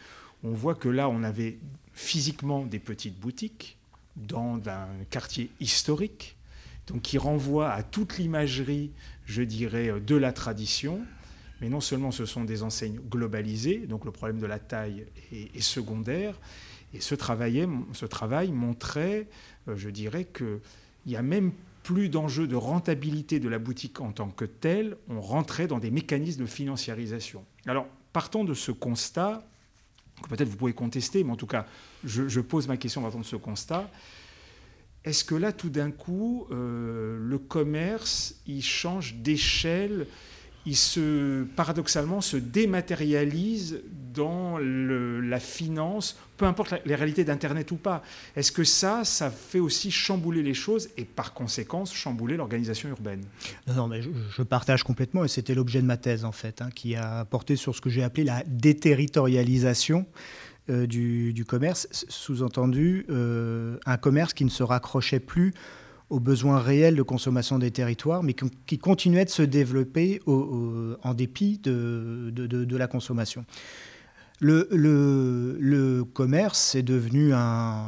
[0.44, 1.58] on voit que là, on avait
[1.94, 3.76] physiquement des petites boutiques
[4.14, 6.37] dans un quartier historique,
[6.88, 8.90] donc qui renvoie à toute l'imagerie,
[9.26, 11.00] je dirais, de la tradition.
[11.60, 15.60] Mais non seulement ce sont des enseignes globalisées, donc le problème de la taille est,
[15.60, 16.38] secondaire,
[16.94, 19.26] et ce travail montrait,
[19.68, 20.60] euh, je dirais, qu'il
[21.06, 25.20] n'y a même plus d'enjeu de rentabilité de la boutique en tant que telle, on
[25.20, 27.44] rentrait dans des mécanismes de financiarisation.
[27.66, 29.42] Alors, partant de ce constat,
[30.22, 31.66] que peut-être vous pouvez contester, mais en tout cas,
[32.04, 33.90] je, je pose ma question partant de ce constat,
[35.08, 40.06] est-ce que là, tout d'un coup, euh, le commerce, il change d'échelle,
[40.66, 43.80] il se, paradoxalement, se dématérialise
[44.12, 48.02] dans la finance, peu importe la, les réalités d'Internet ou pas.
[48.36, 53.24] Est-ce que ça, ça fait aussi chambouler les choses et par conséquent chambouler l'organisation urbaine?
[53.66, 56.60] Non, non, mais je, je, partage complètement et c'était l'objet de ma thèse en fait,
[56.60, 60.04] hein, qui a porté sur ce que j'ai appelé la déterritorialisation
[60.70, 65.54] euh, du, commerce, sous-entendu euh, un commerce qui ne se raccrochait plus
[66.10, 68.34] aux besoins réels de consommation des territoires, mais
[68.66, 73.44] qui continuait de se développer en dépit de, de la consommation.
[74.40, 77.84] Le, le, le, commerce est devenu un...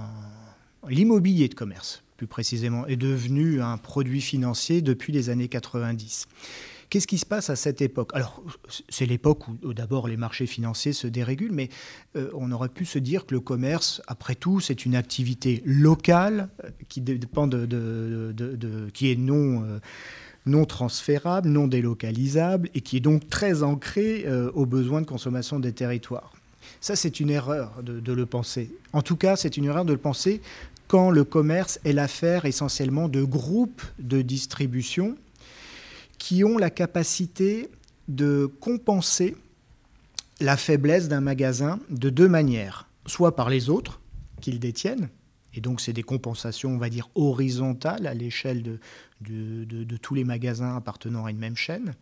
[0.88, 6.26] L'immobilier de commerce, plus précisément, est devenu un produit financier depuis les années 90.
[6.90, 8.11] Qu'est-ce qui se passe à cette époque?
[8.14, 8.42] Alors,
[8.88, 11.68] c'est l'époque où, d'abord les marchés financiers se dérégulent, mais
[12.16, 16.48] euh, on aurait pu se dire que le commerce, après tout, c'est une activité locale
[16.64, 19.79] euh, qui dépend de, qui est non euh,
[20.46, 24.24] non transférable, non délocalisable et qui est donc très ancré
[24.55, 26.33] aux besoins de consommation des territoires.
[26.81, 28.70] Ça, c'est une erreur de, le penser.
[28.94, 30.40] En tout cas, c'est une erreur de le penser
[30.88, 35.14] quand le commerce est l'affaire essentiellement de groupes de distribution
[36.20, 37.70] qui ont la capacité
[38.06, 39.37] de compenser
[40.38, 44.00] la faiblesse d'un magasin de deux manières, soit par les autres
[44.40, 45.09] qu'ils détiennent,
[45.54, 48.78] et donc c'est des compensations, on va dire, horizontales à l'échelle de,
[49.22, 51.94] de, tous les magasins appartenant à une même chaîne,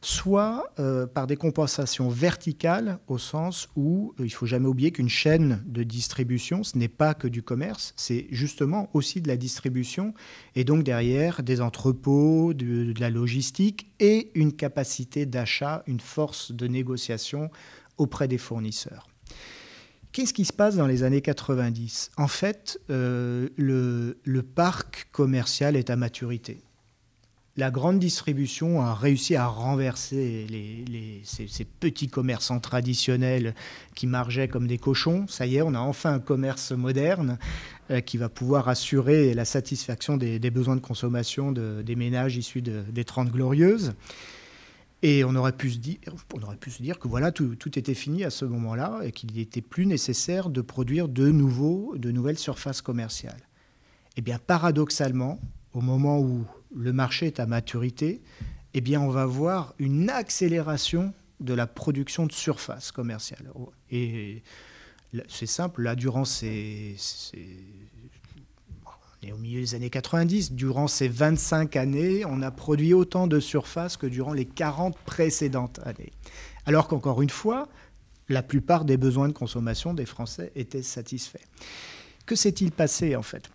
[0.00, 4.92] soit euh, par des compensations verticales au sens où euh, il ne faut jamais oublier
[4.92, 9.36] qu'une chaîne de distribution, ce n'est pas que du commerce, c'est justement aussi de la
[9.36, 10.14] distribution
[10.54, 16.66] et donc derrière des entrepôts, de, la logistique et une capacité d'achat, une force de
[16.66, 17.50] négociation
[17.98, 19.08] auprès des fournisseurs.
[20.12, 25.90] Qu'est-ce qui se passe dans les années 90 En fait, euh, le parc commercial est
[25.90, 26.62] à maturité
[27.56, 30.46] la grande distribution a réussi à renverser
[31.24, 33.54] ces, petits commerçants traditionnels
[33.94, 35.26] qui margeaient comme des cochons.
[35.26, 37.38] Ça y est, on a enfin un commerce moderne
[37.90, 42.60] euh, qui va pouvoir assurer la satisfaction des, besoins de consommation de, des ménages issus
[42.60, 43.94] de, des Trente Glorieuses.
[45.02, 45.98] Et on aurait pu se dire,
[46.34, 49.12] on aurait pu se dire que voilà, tout, tout était fini à ce moment-là et
[49.12, 53.48] qu'il n'était plus nécessaire de produire de, nouveaux, de nouvelles surfaces commerciales.
[54.16, 55.38] Eh bien, paradoxalement,
[55.74, 58.22] au moment où le marché est à maturité,
[58.74, 63.50] eh bien, on va voir une accélération de la production de surface commerciale.
[63.90, 64.42] Et
[65.28, 67.58] c'est simple, là, durant ces, ces,
[69.22, 70.52] est au milieu des années 90.
[70.52, 75.80] Durant ces 25 années, on a produit autant de surface que durant les 40 précédentes
[75.84, 76.12] années.
[76.64, 77.68] Alors qu'encore une fois,
[78.28, 81.44] la plupart des besoins de consommation des Français étaient satisfaits.
[82.24, 83.50] Que s'est-il passé en fait?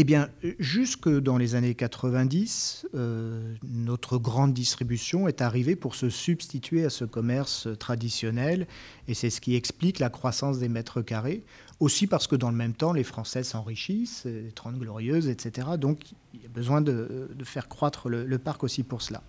[0.00, 0.28] Eh bien,
[0.60, 6.88] jusque dans les années 90, euh, notre grande distribution est arrivée pour se substituer à
[6.88, 8.68] ce commerce traditionnel,
[9.08, 11.42] et c'est ce qui explique la croissance des mètres carrés.
[11.80, 15.66] Aussi parce que dans le même temps, les Français s'enrichissent, les 30 glorieuses, etc.
[15.76, 19.20] Donc, il y a besoin de, faire croître le, parc aussi pour cela.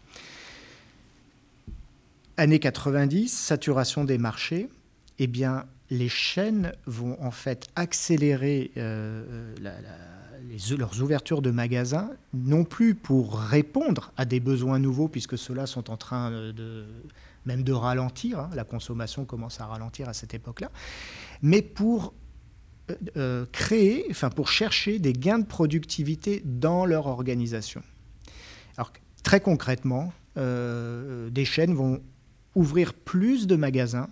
[2.38, 4.69] Années 90, saturation des marchés.
[5.17, 9.73] Eh bien, les chaînes vont en fait accélérer euh, la
[10.78, 15.89] leurs ouvertures de magasins, non plus pour répondre à des besoins nouveaux, puisque ceux-là sont
[15.89, 16.86] en train de,
[17.45, 20.71] même de ralentir, hein, la consommation commence à ralentir à cette époque-là,
[21.41, 22.13] mais pour
[22.89, 27.82] euh, euh, créer, enfin pour chercher des gains de productivité dans leur organisation.
[28.78, 28.91] Alors
[29.23, 32.02] très concrètement, euh, des chaînes vont
[32.56, 34.10] ouvrir plus de magasins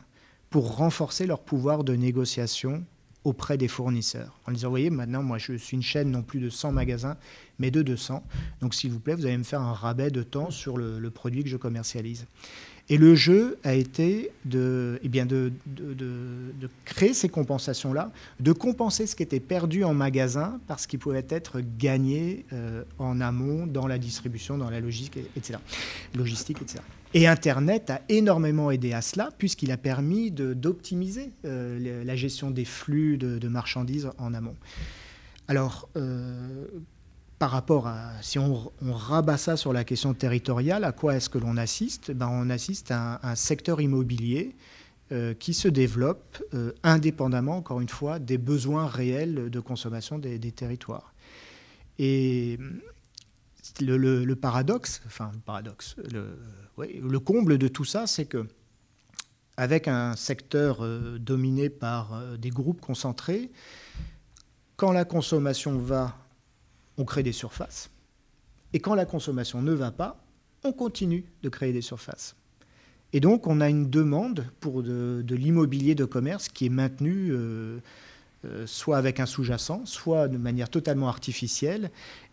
[0.49, 2.83] pour renforcer leur pouvoir de négociation
[3.27, 4.39] auprès des fournisseurs.
[4.47, 7.17] En disant, vous voyez, maintenant, moi, je suis une chaîne non plus de 100 magasins,
[7.59, 8.23] mais de 200.
[8.61, 11.43] Donc, s'il vous plaît, vous allez me faire un rabais de temps sur le, produit
[11.43, 12.25] que je commercialise.
[12.89, 19.07] Et le jeu a été de, eh bien de, de, créer ces compensations-là, de compenser
[19.07, 23.87] ce qui était perdu en magasin parce qu'il pouvait être gagné euh, en amont dans
[23.87, 25.59] la distribution, dans la logistique, etc.
[26.15, 26.79] Logistique, etc.
[27.13, 32.65] Et Internet a énormément aidé à cela, puisqu'il a permis d'optimiser euh, la gestion des
[32.65, 34.55] flux de, marchandises en amont.
[35.47, 36.65] Alors, euh,
[37.39, 41.37] par rapport à, si on, rabat ça sur la question territoriale, à quoi est-ce que
[41.37, 42.11] l'on assiste?
[42.11, 44.55] Ben, On assiste à un, secteur immobilier
[45.13, 46.43] euh, qui se développe
[46.83, 51.13] indépendamment, encore une fois, des besoins réels de consommation des, des territoires.
[51.99, 52.59] Et
[53.81, 58.47] le, paradoxe, enfin le paradoxe, le, comble de tout ça, c'est que
[59.57, 63.49] avec un secteur euh, dominé par euh, des groupes concentrés,
[64.75, 66.15] quand la consommation va,
[66.97, 67.89] on crée des surfaces,
[68.73, 70.23] et quand la consommation ne va pas,
[70.63, 72.35] on continue de créer des surfaces.
[73.13, 77.31] Et donc on a une demande pour de, l'immobilier de commerce qui est maintenue
[78.45, 81.89] euh, soit avec un sous-jacent, soit de manière totalement artificielle,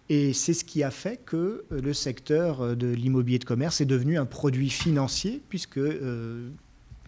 [0.09, 3.81] et c'est ce qui a fait que euh, le secteur euh, de l'immobilier de commerce
[3.81, 6.51] est devenu un produit financier, puisque euh,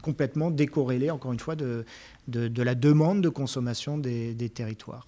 [0.03, 1.85] complètement décorrélé, encore une fois, de,
[2.29, 5.07] la demande de consommation des, territoires.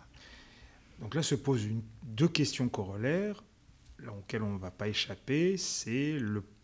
[1.01, 3.43] Donc là se posent une, deux questions corollaires
[4.07, 6.19] auxquelles on ne va pas échapper, c'est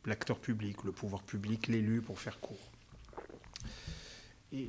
[0.04, 2.70] l'acteur public, le pouvoir public, l'élu, pour faire court.
[4.52, 4.68] Et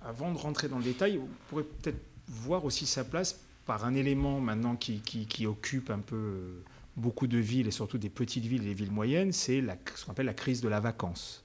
[0.00, 3.94] avant de rentrer dans le détail, on pourrait peut-être voir aussi sa place par un
[3.94, 6.64] élément maintenant qui, occupe un peu euh,
[6.96, 9.62] beaucoup de villes et surtout des petites villes et des villes moyennes, c'est
[9.94, 11.44] ce qu'on appelle la crise de la vacance.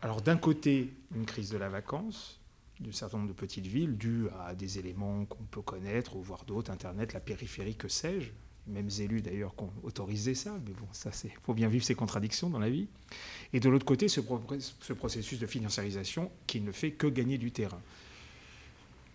[0.00, 2.40] Alors d'un côté, une crise de la vacance
[2.80, 6.44] d'un certain nombre de petites villes due à des éléments qu'on peut connaître, ou voir
[6.44, 8.30] d'autres, Internet, la périphérie, que sais-je.
[8.66, 11.94] Même élus d'ailleurs qui ont autorisé ça, mais bon, ça c'est, faut bien vivre ces
[11.94, 12.88] contradictions dans la vie.
[13.52, 14.22] Et de l'autre côté, ce,
[14.80, 17.82] ce processus de financiarisation qui ne fait que gagner du terrain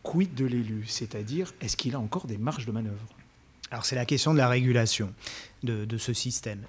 [0.03, 0.85] quid de l'élu?
[0.88, 3.05] C'est-à-dire, est-ce qu'il a encore des marges de manœuvre?
[3.71, 5.13] Alors c'est la question de la régulation
[5.63, 6.63] de, ce système.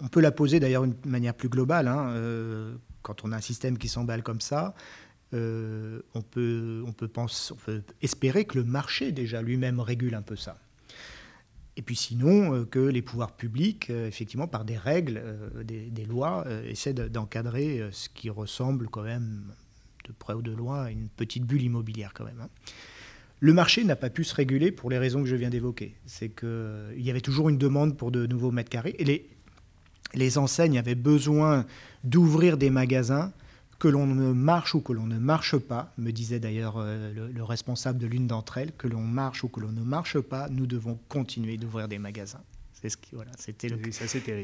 [0.00, 1.88] On peut la poser d'ailleurs d'une manière plus globale.
[1.88, 4.74] Hein, euh, quand on a un système qui s'emballe comme ça,
[5.32, 7.10] euh, on, peut, on, peut
[8.02, 10.58] espérer que le marché déjà lui-même régule un peu ça.
[11.76, 15.22] Et puis sinon, euh, que les pouvoirs publics, effectivement, par des règles,
[15.64, 19.52] des, lois, essaient d'encadrer ce qui ressemble quand même
[20.04, 22.40] de près ou de loin une petite bulle immobilière quand même.
[22.40, 22.48] Hein.
[23.40, 25.94] Le marché n'a pas pu se réguler pour les raisons que je viens d'évoquer.
[26.06, 29.28] C'est qu'il y avait toujours une demande pour de nouveaux mètres carrés et les,
[30.14, 31.66] les enseignes avaient besoin
[32.04, 33.32] d'ouvrir des magasins
[33.78, 37.44] que l'on ne marche ou que l'on ne marche pas, me disait d'ailleurs euh, le,
[37.44, 40.66] responsable de l'une d'entre elles, que l'on marche ou que l'on ne marche pas, nous
[40.66, 42.40] devons continuer d'ouvrir des magasins.
[42.72, 43.78] C'est ce qui, voilà, c'était le,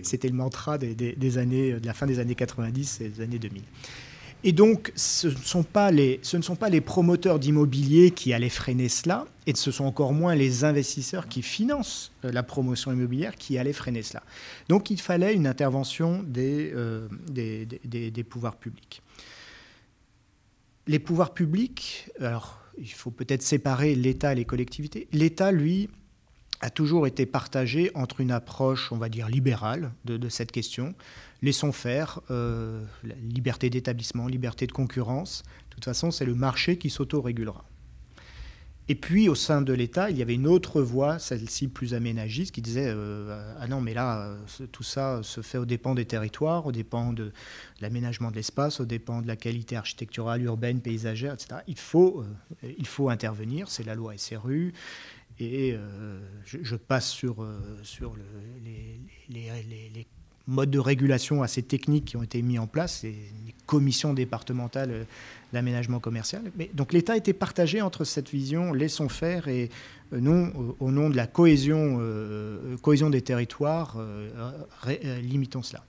[0.03, 3.39] c'était le mantra des, des, années, de la fin des années 90 et des années
[3.39, 3.63] 2000.
[4.43, 9.71] Et donc, ce ne sont pas les, promoteurs d'immobilier qui allaient freiner cela, et ce
[9.71, 14.23] sont encore moins les investisseurs qui financent euh, la promotion immobilière qui allaient freiner cela.
[14.69, 19.03] Donc, il fallait une intervention des, euh, des, pouvoirs publics.
[20.87, 25.07] Les pouvoirs publics, alors, il faut peut-être séparer l'État et les collectivités.
[25.13, 25.91] L'État, lui,
[26.63, 30.95] a toujours été partagé entre une approche, on va dire, libérale de cette question,
[31.43, 32.85] laissons faire, euh,
[33.23, 35.43] liberté d'établissement, liberté de concurrence.
[35.71, 37.65] De toute façon, c'est le marché qui s'auto-régulera.
[38.91, 42.53] Et puis au sein de l'État, il y avait une autre voie, celle-ci plus aménagiste,
[42.53, 44.35] qui disait euh, ah non mais là
[44.73, 47.31] tout ça se fait aux dépens des territoires, aux dépens de
[47.81, 51.61] l'aménagement de l'espace, aux dépens de la qualité architecturale, urbaine, paysagère, etc.
[51.69, 52.25] Il faut,
[52.65, 54.75] euh, intervenir, c'est la loi SRU.
[55.39, 57.47] Et euh, je, passe sur,
[58.65, 60.07] les,
[60.47, 63.17] modes de régulation assez techniques qui ont été mis en place, les,
[63.67, 65.07] commissions départementales
[65.53, 66.43] d'aménagement commercial.
[66.57, 69.71] Mais, donc l'État était partagé entre cette vision laissons faire et
[70.13, 74.29] euh, non au, nom de la cohésion, euh, cohésion des territoires, euh,
[75.23, 75.85] limitons cela.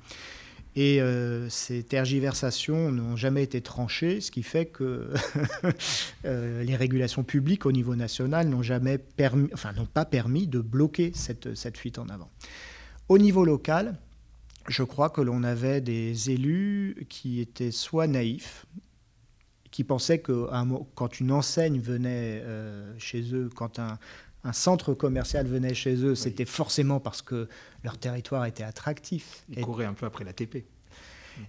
[0.78, 1.02] Et
[1.50, 5.10] ces tergiversations n'ont jamais été tranchées, ce qui fait que
[6.24, 11.12] les régulations publiques au niveau national n'ont jamais permis, enfin n'ont pas permis de bloquer
[11.14, 12.30] cette, cette fuite en avant.
[13.10, 13.98] Au niveau local,
[14.68, 18.66] je crois que l'on avait des élus qui étaient soit naïfs,
[19.72, 20.48] qui pensaient que
[20.96, 23.98] quand une enseigne venait euh, chez eux, quand un,
[24.54, 27.48] centre commercial venait chez eux, c'était forcément parce que
[27.84, 29.46] leur territoire était attractif.
[29.50, 30.66] Ils couraient un peu après la TP.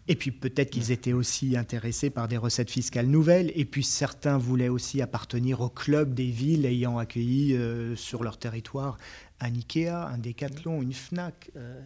[0.09, 3.51] Et puis peut-être qu'ils étaient aussi intéressés par des recettes fiscales nouvelles.
[3.57, 8.38] Et puis certains voulaient aussi appartenir au club des villes ayant accueilli euh, sur leur
[8.38, 8.98] territoire
[9.40, 11.51] un Ikea, un Decathlon, une Fnac.
[11.57, 11.81] Euh,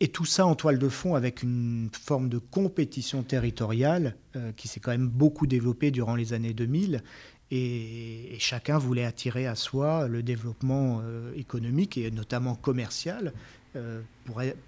[0.00, 4.68] et, tout ça en toile de fond avec une forme de compétition territoriale euh, qui
[4.68, 7.02] s'est quand même beaucoup développée durant les années 2000.
[7.50, 13.32] Et, chacun voulait attirer à soi le développement euh, économique et notamment commercial,
[13.76, 14.00] euh,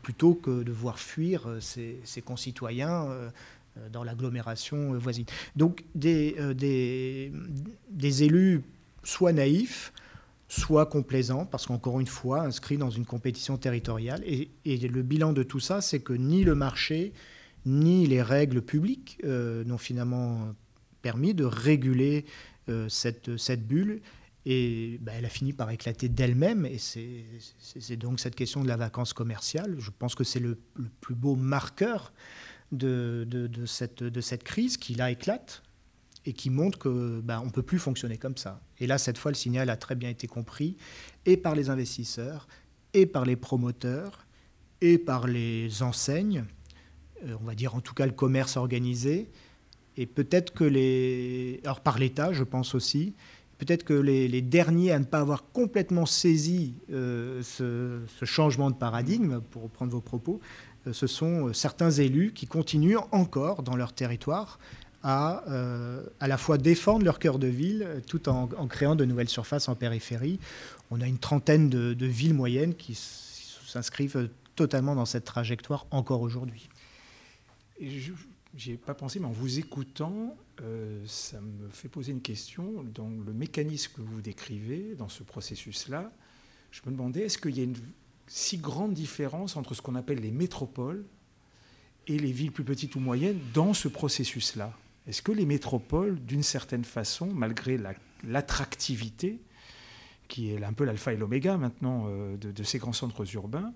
[0.02, 3.08] plutôt que de voir fuir ses, concitoyens
[3.92, 5.26] dans l'agglomération voisine.
[5.56, 6.36] Donc des,
[7.90, 8.62] des élus
[9.02, 9.92] soit naïfs,
[10.54, 14.22] soit complaisant, parce qu'encore une fois, inscrit dans une compétition territoriale.
[14.24, 17.12] Et, le bilan de tout ça, c'est que ni le marché,
[17.66, 20.54] ni les règles publiques euh, n'ont finalement
[21.02, 22.24] permis de réguler
[22.68, 24.00] euh, cette, cette bulle.
[24.46, 26.66] Et bah, elle a fini par éclater d'elle-même.
[26.66, 29.76] Et c'est donc cette question de la vacance commerciale.
[29.78, 30.58] Je pense que c'est le,
[31.00, 32.12] plus beau marqueur
[32.70, 35.63] de, de, cette, de cette crise qui là éclate
[36.26, 38.60] et qui montre que ben, on peut plus fonctionner comme ça.
[38.78, 40.76] Et là, cette fois, le signal a très bien été compris,
[41.26, 42.48] et par les investisseurs,
[42.94, 44.26] et par les promoteurs,
[44.80, 46.44] et par les enseignes,
[47.24, 49.30] euh, on va dire en tout cas le commerce organisé,
[49.96, 51.60] et peut-être que les...
[51.64, 53.14] Alors par l'État, je pense aussi,
[53.58, 59.40] peut-être que les, derniers à ne pas avoir complètement saisi euh, ce, changement de paradigme,
[59.50, 60.40] pour reprendre vos propos,
[60.86, 64.58] euh, ce sont certains élus qui continuent encore dans leur territoire
[65.04, 69.28] à euh, à la fois défendre leur cœur de ville tout en, créant de nouvelles
[69.28, 70.40] surfaces en périphérie.
[70.90, 76.68] On a une trentaine de, villes moyennes qui s'inscrivent totalement dans cette trajectoire encore aujourd'hui.
[78.56, 82.84] J'y ai pas pensé, mais en vous écoutant, euh, ça me fait poser une question.
[82.94, 86.12] Dans le mécanisme que vous décrivez, dans ce processus-là,
[86.70, 87.76] je me demandais, est-ce qu'il y a une
[88.26, 91.04] si grande différence entre ce qu'on appelle les métropoles
[92.06, 94.72] et les villes plus petites ou moyennes dans ce processus-là?
[95.06, 97.78] Est-ce que les métropoles, d'une certaine façon, malgré
[98.26, 99.38] l'attractivité,
[100.28, 103.72] qui est un peu l'alpha et l'oméga maintenant euh, de, ces grands centres urbains,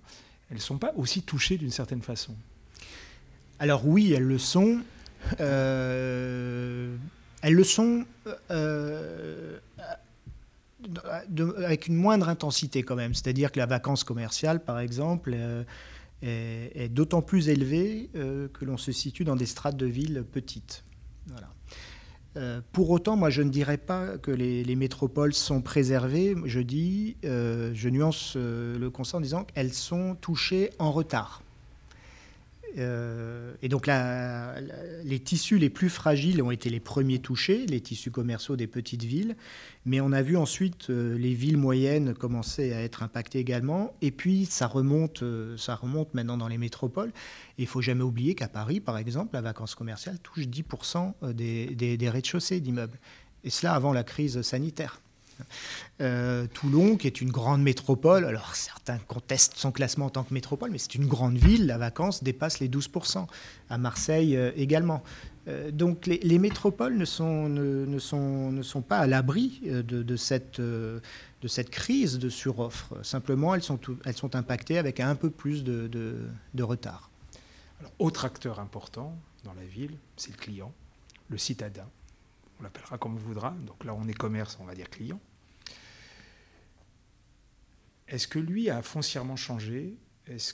[0.51, 2.35] elles ne sont pas aussi touchées d'une certaine façon?
[3.59, 4.81] Alors oui, elles le sont.
[5.41, 6.97] Euh,
[7.43, 8.07] elles le sont
[8.51, 9.59] euh,
[11.59, 13.13] avec une moindre intensité quand même.
[13.13, 15.37] C'est-à-dire que la vacance commerciale, par exemple,
[16.23, 20.85] est, d'autant plus élevée que l'on se situe dans des strates de villes petites.
[22.37, 26.37] Euh, pour autant, moi, je ne dirais pas que les, métropoles sont préservées.
[26.45, 31.43] Je dis, euh, je nuance euh, le constat en disant qu'elles sont touchées en retard.
[32.77, 33.89] Euh, et donc
[35.05, 39.05] les tissus les plus fragiles ont été les premiers touchés, les tissus commerciaux des petites
[39.05, 39.37] villes,
[39.87, 44.11] mais on a vu ensuite euh, les villes moyennes commencer à être impactées également, et
[44.11, 47.13] puis ça remonte, euh, ça remonte maintenant dans les métropoles.
[47.57, 52.11] Il faut jamais oublier qu'à Paris, par exemple, la vacance commerciale touche 10% des, des
[52.11, 52.99] rez-de-chaussée d'immeubles,
[53.45, 55.01] et cela avant la crise sanitaire.
[56.01, 60.33] Euh, Toulon, qui est une grande métropole, alors certains contestent son classement en tant que
[60.33, 63.27] métropole, mais c'est une grande ville, la vacance dépasse les 12%.
[63.71, 65.03] À Marseille euh, également.
[65.49, 70.61] Euh, donc les, métropoles ne sont, pas à l'abri de, cette,
[71.71, 72.95] crise de suroffre.
[73.03, 77.11] Simplement, elles sont, impactées avec un peu plus de, retard.
[77.99, 80.73] Autre acteur important dans la ville, c'est le client,
[81.29, 81.87] le citadin
[82.59, 83.55] on l'appellera comme on voudra.
[83.67, 85.21] Donc là, on est commerce, on va dire client.
[88.09, 89.97] Est-ce que lui a foncièrement changé?
[90.27, 90.53] Est-ce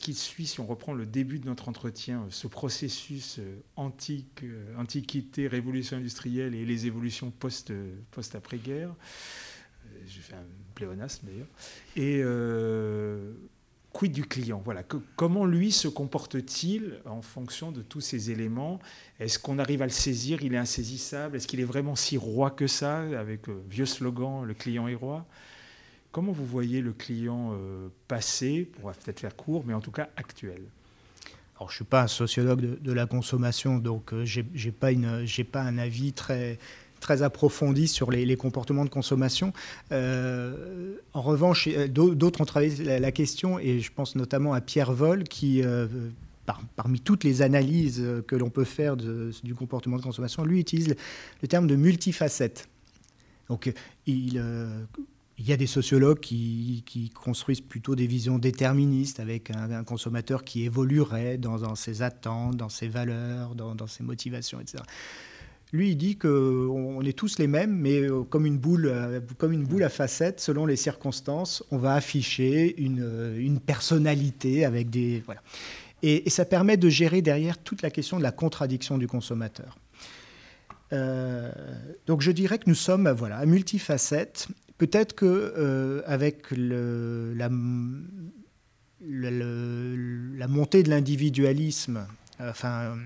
[0.00, 3.40] qu'il suit, si on reprend le début de notre entretien, ce processus
[3.74, 4.44] antique,
[4.76, 7.72] antiquité, révolution industrielle et les évolutions post,
[8.12, 8.94] post après-guerre?
[10.06, 11.48] J'ai fait un pléonasme d'ailleurs.
[11.96, 12.22] Et
[13.92, 14.62] quid du client?
[14.64, 14.82] Voilà,
[15.16, 18.78] comment lui se comporte-t-il en fonction de tous ces éléments?
[19.18, 20.42] Est-ce qu'on arrive à le saisir?
[20.42, 21.36] Il est insaisissable?
[21.36, 24.86] Est-ce qu'il est vraiment si roi que ça Avec le euh, vieux slogan, le client
[24.88, 25.26] est roi?
[26.12, 29.92] Comment vous voyez le client euh, passé On va peut-être faire court, mais en tout
[29.92, 30.62] cas actuel?
[31.56, 35.60] Alors, je ne suis pas un sociologue de, la consommation, donc euh, je n'ai pas,
[35.60, 36.58] un avis très
[36.98, 39.54] très approfondie sur les, comportements de consommation.
[39.90, 45.24] Euh, en revanche, d'autres ont travaillé la, question, et je pense notamment à Pierre Vol,
[45.24, 45.62] qui,
[46.76, 50.94] parmi toutes les analyses que l'on peut faire du comportement de consommation, lui utilise
[51.40, 52.68] le, terme de multifacette.
[53.48, 53.72] Donc,
[54.06, 54.38] il,
[55.40, 60.64] il y a des sociologues qui, construisent plutôt des visions déterministes avec un, consommateur qui
[60.64, 64.84] évoluerait dans, ses attentes, dans ses valeurs, dans, ses motivations, etc.
[65.72, 69.52] Lui, il dit qu'on est tous les mêmes, mais euh, comme une, boule, euh, comme
[69.52, 75.22] une boule à facettes, selon les circonstances, on va afficher une, euh, personnalité avec des.
[75.24, 75.42] Voilà.
[76.02, 79.78] Et, ça permet de gérer derrière toute la question de la contradiction du consommateur.
[82.06, 84.48] donc je dirais que nous sommes voilà, multifacettes.
[84.80, 87.50] Peut-être que avec le, la,
[90.48, 92.06] montée de l'individualisme,
[92.40, 92.96] enfin,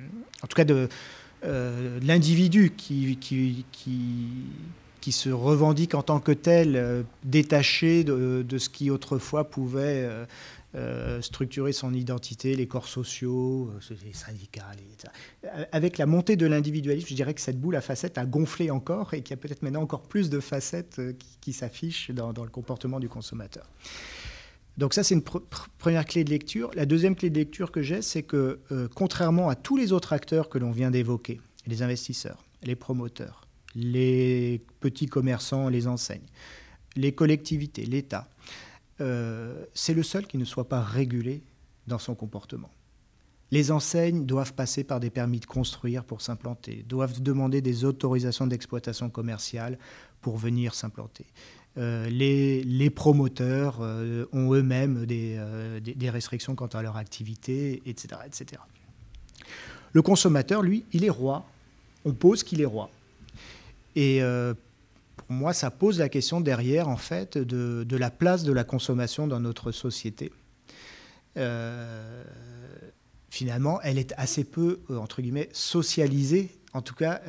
[0.44, 0.88] en tout cas de
[1.44, 3.18] euh, l'individu qui,
[5.10, 10.08] se revendique en tant que tel, euh, détaché de, ce qui autrefois pouvait
[10.76, 13.70] euh, structurer son identité, les corps sociaux,
[14.04, 14.66] les syndicats.
[15.70, 19.14] Avec la montée de l'individualisme, je dirais que cette boule à facettes a gonflé encore
[19.14, 21.00] et qu'il y a peut-être maintenant encore plus de facettes
[21.40, 23.68] qui, s'affichent dans, le comportement du consommateur.
[24.76, 26.70] Donc ça, c'est une première clé de lecture.
[26.74, 30.12] La deuxième clé de lecture que j'ai, c'est que euh, contrairement à tous les autres
[30.12, 33.46] acteurs que l'on vient d'évoquer, les investisseurs, les promoteurs,
[33.76, 36.26] les petits commerçants, les enseignes,
[36.96, 38.28] les collectivités, l'État,
[39.00, 41.42] euh, c'est le seul qui ne soit pas régulé
[41.86, 42.70] dans son comportement.
[43.50, 48.46] Les enseignes doivent passer par des permis de construire pour s'implanter, doivent demander des autorisations
[48.46, 49.78] d'exploitation commerciale
[50.20, 51.26] pour venir s'implanter.
[51.76, 58.62] Euh, les, promoteurs euh, ont eux-mêmes euh, des, restrictions quant à leur activité, etc., etc.
[59.92, 61.44] Le consommateur, lui, il est roi.
[62.04, 62.90] On pose qu'il est roi.
[63.96, 64.20] Et
[65.28, 69.40] moi, ça pose la question derrière, en fait, de, la place de la consommation dans
[69.40, 70.32] notre société.
[73.30, 76.50] finalement, elle est assez peu, entre guillemets, socialisée.
[76.72, 77.20] En tout cas,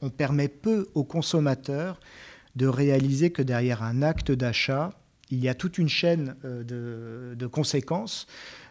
[0.00, 2.00] on permet peu aux consommateurs
[2.56, 4.90] de réaliser que derrière un acte d'achat,
[5.30, 8.26] il y a toute une chaîne euh, de, conséquences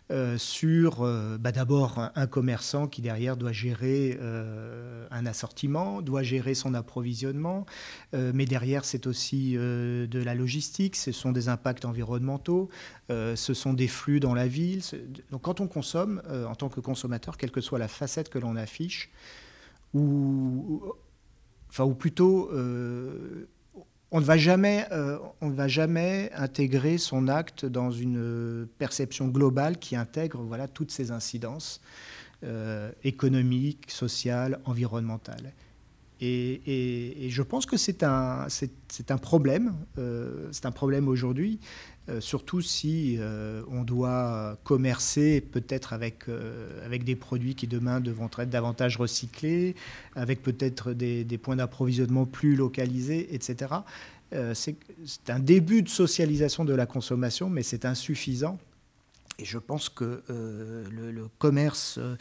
[0.09, 4.17] euh, sur euh, bah, d'abord un, commerçant qui derrière doit gérer
[5.11, 7.65] un assortiment, doit gérer son approvisionnement,
[8.13, 12.69] mais derrière c'est aussi de la logistique, ce sont des impacts environnementaux,
[13.09, 14.81] ce sont des flux dans la ville.
[15.31, 18.55] Donc quand on consomme en tant que consommateur, quelle que soit la facette que l'on
[18.55, 19.09] affiche,
[19.93, 20.93] ou
[21.97, 22.51] plutôt
[24.11, 29.27] on ne va jamais, euh, on ne va jamais intégrer son acte dans une perception
[29.27, 30.39] globale qui intègre
[30.73, 31.81] toutes ces incidences
[32.43, 35.53] euh, économiques, sociales, environnementales.
[36.19, 38.47] Et, je pense que c'est un,
[39.21, 41.59] problème, euh, c'est un problème aujourd'hui,
[42.19, 43.19] surtout si
[43.69, 46.23] on doit commercer peut-être avec,
[47.03, 49.75] des produits qui demain devront être davantage recyclés,
[50.15, 53.75] avec peut-être des, points d'approvisionnement plus localisés, etc.
[54.53, 54.77] c'est,
[55.27, 58.57] un début de socialisation de la consommation, mais c'est insuffisant.
[59.39, 62.15] Et je pense que le, commerce euh,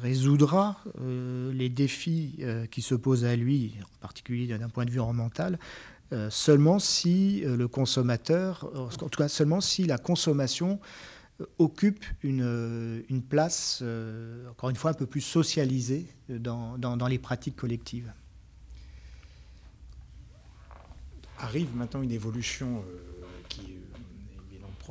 [0.00, 4.90] résoudra euh, les défis euh, qui se posent à lui, en particulier d'un point de
[4.90, 5.58] vue mental,
[6.28, 10.80] seulement si le consommateur, en tout cas seulement si la consommation
[11.58, 13.84] occupe une, place,
[14.50, 18.12] encore une fois, un peu plus socialisée dans les pratiques collectives.
[21.38, 22.82] Arrive maintenant une évolution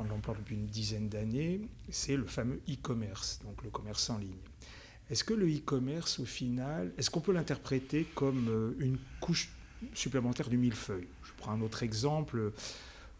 [0.08, 4.36] l'ampleur depuis une dizaine d'années, c'est le fameux e-commerce, donc le commerce en ligne.
[5.10, 9.50] Est-ce que le e-commerce, au final, est-ce qu'on peut l'interpréter comme euh, une couche
[9.92, 11.08] supplémentaire du millefeuille?
[11.24, 12.52] Je prends un autre exemple.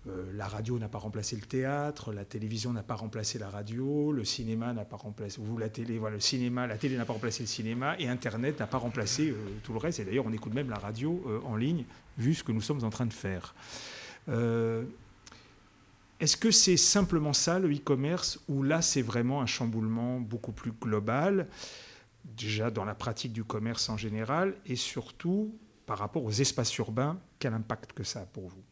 [0.09, 4.13] Euh, la radio n'a pas remplacé le théâtre, la télévision n'a pas remplacé la radio,
[4.13, 7.13] le cinéma n'a pas remplacé, vous la télé, voilà, le cinéma, la télé n'a pas
[7.13, 9.99] remplacé le cinéma et Internet n'a pas remplacé euh, tout le reste.
[9.99, 11.85] Et d'ailleurs, on écoute même la radio en ligne,
[12.17, 13.55] vu ce que nous sommes en train de faire.
[16.21, 20.73] Est-ce que c'est simplement ça le e-commerce ou là c'est vraiment un chamboulement beaucoup plus
[20.73, 21.49] global,
[22.25, 25.55] déjà dans la pratique du commerce en général et surtout
[25.87, 28.63] par rapport aux espaces urbains, quel impact que ça a pour vous?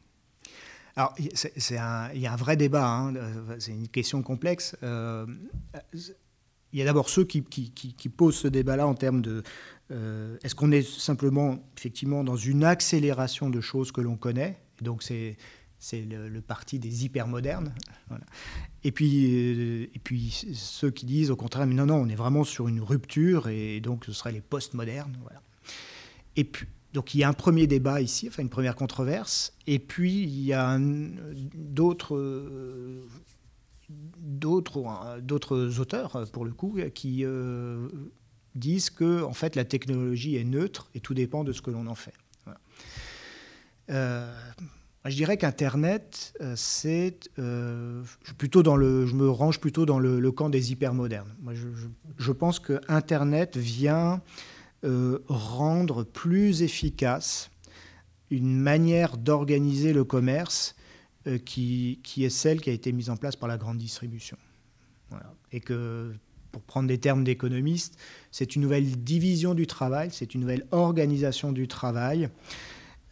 [0.94, 3.14] Alors, il y a un vrai débat, hein,
[3.58, 4.76] c'est une question complexe.
[4.82, 5.26] Euh,
[6.72, 9.42] il y a d'abord ceux qui, qui, posent ce débat-là en termes de
[9.90, 14.60] euh, est-ce qu'on est simplement effectivement dans une accélération de choses que l'on connaît?
[14.82, 15.36] Donc c'est
[15.78, 17.72] c'est le, parti des hypermodernes.
[18.08, 18.24] Voilà.
[18.84, 22.14] Et, puis, euh, et puis ceux qui disent au contraire, mais non, non, on est
[22.14, 25.16] vraiment sur une rupture et donc ce seraient les postmodernes.
[25.22, 25.42] Voilà.
[26.36, 29.78] Et puis, donc il y a un premier débat ici, enfin une première controverse, et
[29.78, 30.78] puis il y a
[31.54, 33.06] d'autres
[34.20, 37.88] d'autres auteurs pour le coup qui euh,
[38.54, 41.86] disent que en fait la technologie est neutre et tout dépend de ce que l'on
[41.86, 42.14] en fait.
[43.90, 44.34] Euh,
[45.04, 47.30] je dirais qu'Internet, euh, c'est
[48.36, 51.34] plutôt dans le, je me range plutôt dans le, camp des hypermodernes.
[51.40, 54.20] Moi, je, pense que Internet vient
[54.84, 57.50] euh, rendre plus efficace
[58.30, 60.76] une manière d'organiser le commerce
[61.26, 64.36] euh, qui, qui, est celle qui a été mise en place par la grande distribution.
[65.52, 66.12] Et que,
[66.52, 67.98] pour prendre des termes d'économistes,
[68.30, 72.28] c'est une nouvelle division du travail, c'est une nouvelle organisation du travail.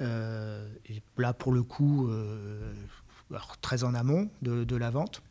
[0.01, 2.11] Euh, et là, pour le coup,
[3.61, 5.23] très en amont de, la vente,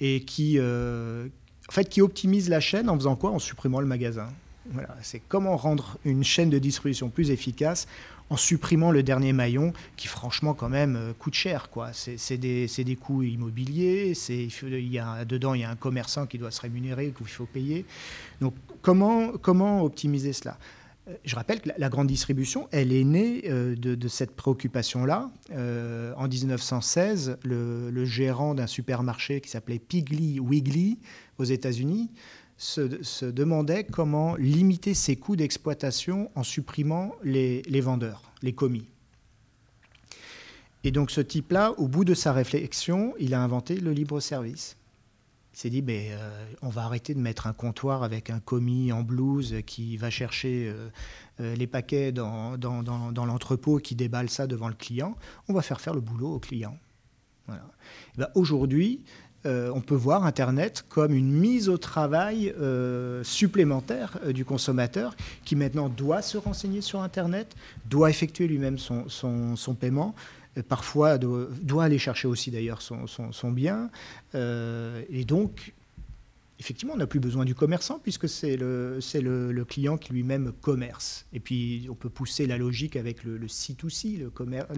[0.00, 3.30] et qui, en fait, qui optimise la chaîne en faisant quoi?
[3.30, 4.28] En supprimant le magasin.
[4.70, 7.88] Voilà, c'est comment rendre une chaîne de distribution plus efficace
[8.30, 11.68] en supprimant le dernier maillon qui franchement quand même euh, coûte cher.
[11.68, 11.90] Quoi.
[11.92, 16.26] C'est, des, des, coûts immobiliers, c'est, il y a, dedans il y a un commerçant
[16.26, 17.84] qui doit se rémunérer, qu'il faut payer.
[18.40, 20.56] Donc comment, comment optimiser cela?
[20.56, 20.81] euh,
[21.24, 25.30] je rappelle que la grande distribution, elle est née euh, de, cette préoccupation-là.
[25.50, 30.98] en 1916, le, gérant d'un supermarché qui s'appelait Piggly Wiggly
[31.38, 32.10] aux États-Unis
[32.56, 38.86] se, demandait comment limiter ses coûts d'exploitation en supprimant les, vendeurs, les commis.
[40.84, 44.76] Et donc ce type-là, au bout de sa réflexion, il a inventé le libre-service.
[45.54, 48.90] Il s'est dit, ben, euh, on va arrêter de mettre un comptoir avec un commis
[48.90, 50.88] en blouse qui va chercher euh,
[51.40, 55.14] euh, les paquets dans, dans, l'entrepôt qui déballe ça devant le client.
[55.48, 56.78] On va faire faire le boulot au client.
[57.46, 57.66] Voilà.
[58.16, 59.02] Ben, aujourd'hui,
[59.44, 62.54] on peut voir Internet comme une mise au travail
[63.24, 70.14] supplémentaire du consommateur qui maintenant doit se renseigner sur Internet, doit effectuer lui-même son, paiement,
[70.68, 73.90] parfois doit, aller chercher aussi d'ailleurs son, bien.
[74.34, 75.72] et donc,
[76.58, 81.26] effectivement, on n'a plus besoin du commerçant puisque c'est le, le, client qui lui-même commerce.
[81.32, 84.68] Et puis, on peut pousser la logique avec le, le C2C, le, commerce,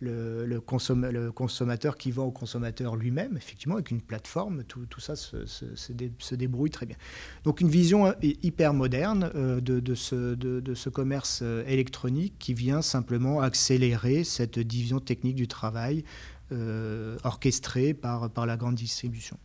[0.00, 6.34] le, le, consommateur qui vend au consommateur lui-même, effectivement, avec une plateforme, tout, ça se,
[6.34, 6.96] débrouille très bien.
[7.44, 14.24] Donc une vision hyper moderne euh, de, ce, commerce euh, électronique qui vient simplement accélérer
[14.24, 16.04] cette division technique du travail
[16.52, 19.36] euh, orchestrée par, par la grande distribution.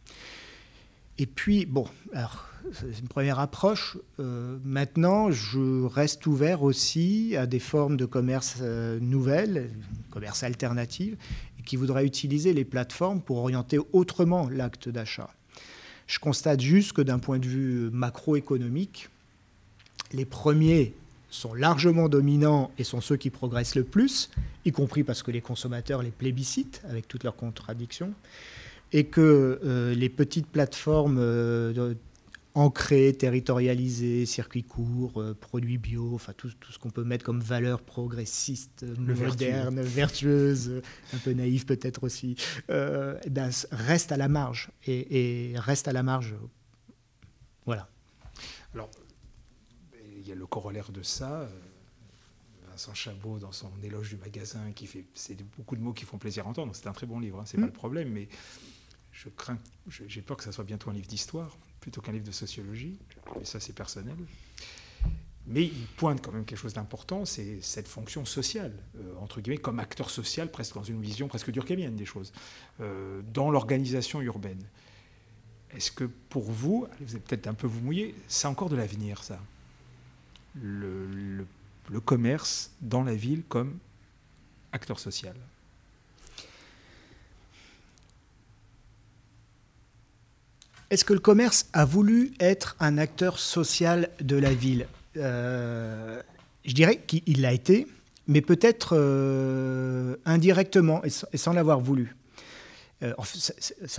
[1.20, 3.97] Et puis, bon, alors, c'est une première approche.
[4.20, 9.70] Euh, maintenant, je reste ouvert aussi à des formes de commerce euh, nouvelles,
[10.09, 11.16] commerce alternative,
[11.66, 15.30] qui voudraient utiliser les plateformes pour orienter autrement l'acte d'achat.
[16.07, 19.09] Je constate juste que d'un point de vue macroéconomique,
[20.11, 20.93] les premiers
[21.30, 24.30] sont largement dominants et sont ceux qui progressent le plus,
[24.66, 28.14] y compris parce que les consommateurs les plébiscitent avec toutes leurs contradictions,
[28.94, 31.20] et que euh, les petites plateformes
[32.56, 37.39] ancré, territorialisé, circuit court, euh, produits bio, enfin tout, tout ce qu'on peut mettre comme
[37.39, 40.82] valeur progressiste, moderne, vertueuse,
[41.14, 42.36] un peu naïve peut-être aussi,
[42.70, 46.36] euh, eh ben, reste à la marge et, reste à la marge.
[47.66, 47.89] Voilà.
[48.74, 48.91] Alors,
[50.18, 51.41] il y a le corollaire de ça.
[51.41, 51.48] Euh,
[52.70, 56.18] Vincent Chabot, dans son éloge du magasin, qui fait, c'est beaucoup de mots qui font
[56.18, 56.76] plaisir à entendre.
[56.76, 57.68] C'est un très bon livre, hein, c'est pas mm.
[57.68, 58.28] le problème, mais
[59.14, 62.32] je crains, j'ai peur que ça soit bientôt un livre d'histoire plutôt qu'un livre de
[62.32, 62.97] sociologie,
[63.38, 64.18] mais ça c'est personnel.
[65.45, 69.57] Mais il pointe quand même quelque chose d'important, c'est cette fonction sociale, euh, entre guillemets,
[69.57, 72.32] comme acteur social, presque dans une vision presque durkheimienne des choses,
[72.80, 74.64] euh, dans l'organisation urbaine.
[75.72, 79.24] Est-ce que pour vous, vous êtes peut-être un peu vous mouiller, c'est encore de l'avenir
[79.24, 79.39] ça?
[80.55, 81.45] Le
[82.05, 83.78] commerce dans la ville comme
[84.72, 85.36] acteur social?
[90.94, 94.86] Est-ce que le commerce a voulu être un acteur social de la ville
[95.18, 96.22] euh,
[96.66, 97.88] Je dirais qu'il l'a été,
[98.28, 102.16] mais peut-être euh, indirectement et sans, l'avoir voulu.
[103.02, 103.98] c'est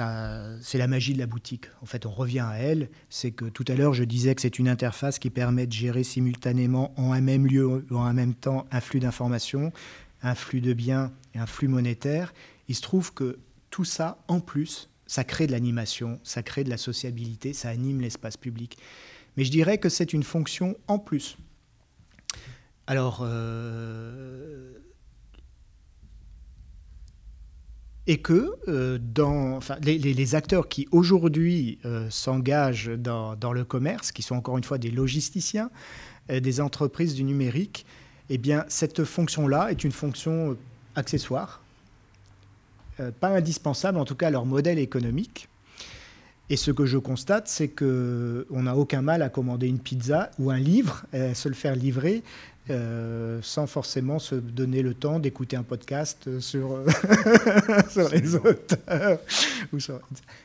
[0.78, 1.64] la magie de la boutique.
[1.82, 2.88] En fait, on revient à elle.
[3.10, 6.04] C'est que tout à l'heure, je disais que c'est une interface qui permet de gérer
[6.04, 9.72] simultanément en un même lieu, en un même temps, un flux d'informations,
[10.22, 12.32] un flux de biens et un flux monétaire.
[12.68, 13.40] Il se trouve que
[13.70, 18.00] tout ça, en plus, ça crée de l'animation, ça crée de la sociabilité, ça anime
[18.00, 18.76] l'espace public.
[19.36, 21.36] Mais je dirais que c'est une fonction en plus.
[22.88, 24.72] Alors, euh,
[28.08, 34.34] et que euh, dans, les, acteurs qui aujourd'hui euh, s'engagent dans, le commerce, qui sont
[34.34, 35.70] encore une fois des logisticiens,
[36.28, 37.86] des entreprises du numérique,
[38.30, 40.56] eh bien, cette fonction-là est une fonction
[40.96, 41.63] accessoire,
[43.20, 45.48] pas indispensable, en tout cas à leur modèle économique.
[46.50, 50.50] Et ce que je constate, c'est qu'on n'a aucun mal à commander une pizza ou
[50.50, 52.22] un livre, à se le faire livrer,
[52.70, 56.78] euh, sans forcément se donner le temps d'écouter un podcast sur,
[57.90, 59.18] sur les auteurs.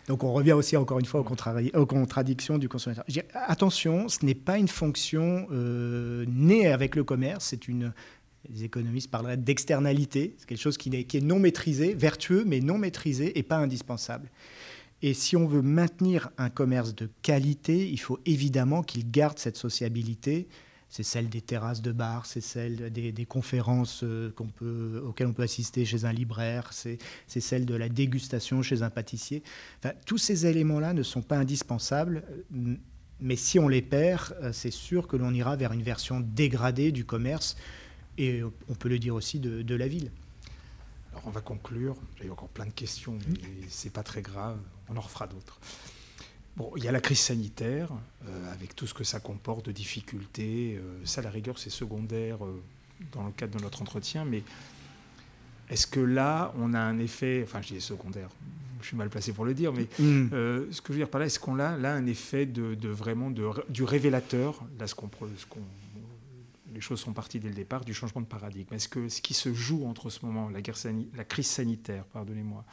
[0.07, 3.05] Donc on revient aussi encore une fois aux, contradictions du consommateur.
[3.33, 7.93] Attention, ce n'est pas une fonction euh, née avec le commerce, c'est une...
[8.47, 13.37] Les économistes parleraient d'externalité, c'est quelque chose qui est, non maîtrisé, vertueux mais non maîtrisé
[13.37, 14.29] et pas indispensable.
[15.01, 19.57] Et si on veut maintenir un commerce de qualité, il faut évidemment qu'il garde cette
[19.57, 20.47] sociabilité.
[20.89, 24.33] C'est celle des terrasses de bar, c'est celle des, conférences euh,
[25.05, 29.43] auxquelles on peut assister chez un libraire, c'est celle de la dégustation chez un pâtissier.
[30.07, 32.23] tous ces éléments-là ne sont pas indispensables,
[33.19, 36.91] mais si on les perd, euh, c'est sûr que l'on ira vers une version dégradée
[36.91, 37.55] du commerce,
[38.19, 40.11] et on peut le dire aussi de la ville.
[41.11, 41.95] Alors on va conclure.
[42.21, 44.59] J'ai encore plein de questions, mais c'est pas très grave.
[44.89, 45.59] On en refera d'autres.
[46.55, 47.89] Bon, il y a la crise sanitaire,
[48.27, 50.77] euh, avec tout ce que ça comporte de difficultés.
[50.77, 52.61] Euh, ça, la rigueur, c'est secondaire euh,
[53.13, 54.25] dans le cadre de notre entretien.
[54.25, 54.43] Mais
[55.69, 58.29] est-ce que là, on a un effet, enfin, je dis secondaire,
[58.81, 60.71] je suis mal placé pour le dire, mais mm.
[60.71, 63.29] ce que je veux dire par là, est-ce qu'on a là un effet de, vraiment
[63.29, 65.09] de, du révélateur, là, ce qu'on
[66.73, 68.73] les choses sont parties dès le départ, du changement de paradigme.
[68.73, 70.61] Est-ce que ce qui se joue entre ce moment, la,
[71.23, 72.65] crise sanitaire, pardonnez-moi,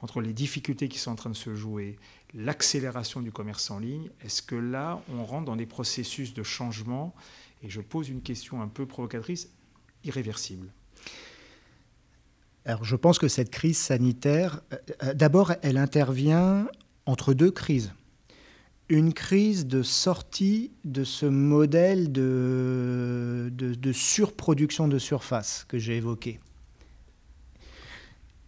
[0.00, 1.96] entre les difficultés qui sont en train de se jouer,
[2.34, 7.14] l'accélération du commerce en ligne, est-ce que là, on rentre dans des processus de changement,
[7.62, 9.50] et je pose une question un peu provocatrice,
[10.04, 10.72] irréversible.
[12.64, 16.68] Alors je pense que cette crise sanitaire, euh, euh, d'abord, elle intervient
[17.06, 17.92] entre deux crises
[18.92, 23.50] une crise de sortie de ce modèle de,
[23.92, 26.40] surproduction de surface que j'ai évoqué.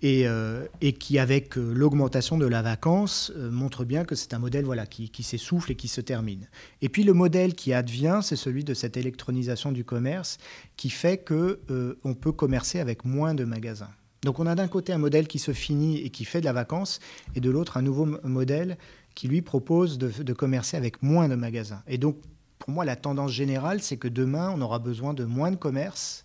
[0.02, 0.66] Et, euh,
[1.00, 4.84] qui, avec euh, l'augmentation de la vacance, euh, montre bien que c'est un modèle voilà,
[4.84, 6.46] qui, qui s'essouffle et qui se termine.
[6.82, 10.36] Et puis le modèle qui advient, c'est celui de cette électronisation du commerce
[10.76, 11.56] qui fait qu'on
[12.04, 13.88] on peut commercer avec moins de magasins.
[14.24, 16.52] Donc on a d'un côté un modèle qui se finit et qui fait de la
[16.52, 16.98] vacance,
[17.34, 18.76] et de l'autre un nouveau modèle
[19.14, 21.82] qui lui propose de, commercer avec moins de magasins.
[21.86, 22.16] Et donc,
[22.58, 26.24] pour moi, la tendance générale, c'est que demain, on aura besoin de moins de commerce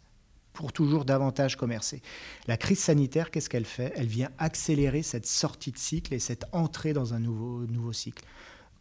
[0.53, 2.01] pour toujours davantage commercer.
[2.47, 3.93] La crise sanitaire, qu'est-ce qu'elle fait?
[3.95, 8.23] Elle vient accélérer cette sortie de cycle et cette entrée dans un nouveau, nouveau cycle.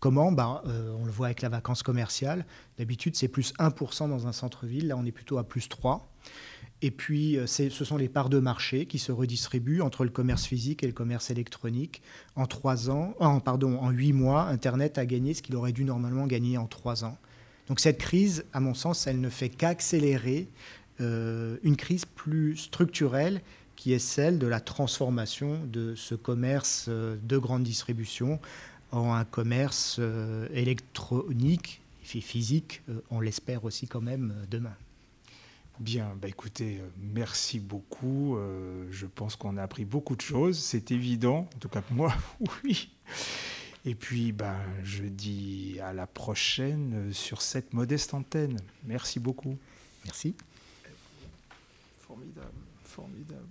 [0.01, 0.33] Comment?
[0.33, 2.47] Ben, On le voit avec la vacance commerciale.
[2.79, 4.89] D'habitude, c'est plus 1% dans un centre-ville.
[4.89, 6.01] Là, on est plutôt à plus 3%.
[6.81, 10.45] Et puis, euh, ce sont les parts de marché qui se redistribuent entre le commerce
[10.45, 12.03] physique et le commerce électronique.
[12.37, 15.85] En trois ans, en, pardon, en huit mois, Internet a gagné ce qu'il aurait dû
[15.85, 17.19] normalement gagner en trois ans.
[17.67, 20.49] Donc cette crise, à mon sens, elle ne fait qu'accélérer
[21.01, 23.43] euh, une crise plus structurelle
[23.75, 28.41] qui est celle de la transformation de ce commerce euh, de grande distribution
[28.91, 30.01] en un commerce
[30.55, 34.73] électronique, physique, on l'espère aussi quand même demain.
[35.81, 38.37] Bien, bah écoutez, euh, merci beaucoup.
[38.37, 41.97] Euh, je pense qu'on a appris beaucoup de choses, c'est évident, en tout cas pour
[41.97, 42.13] moi,
[42.65, 42.91] oui.
[43.85, 48.59] Et puis, bah, je dis à la prochaine euh, sur cette modeste antenne.
[48.85, 49.57] Merci beaucoup.
[50.05, 50.35] Merci.
[52.01, 52.49] Formidable,
[52.85, 53.47] formidable.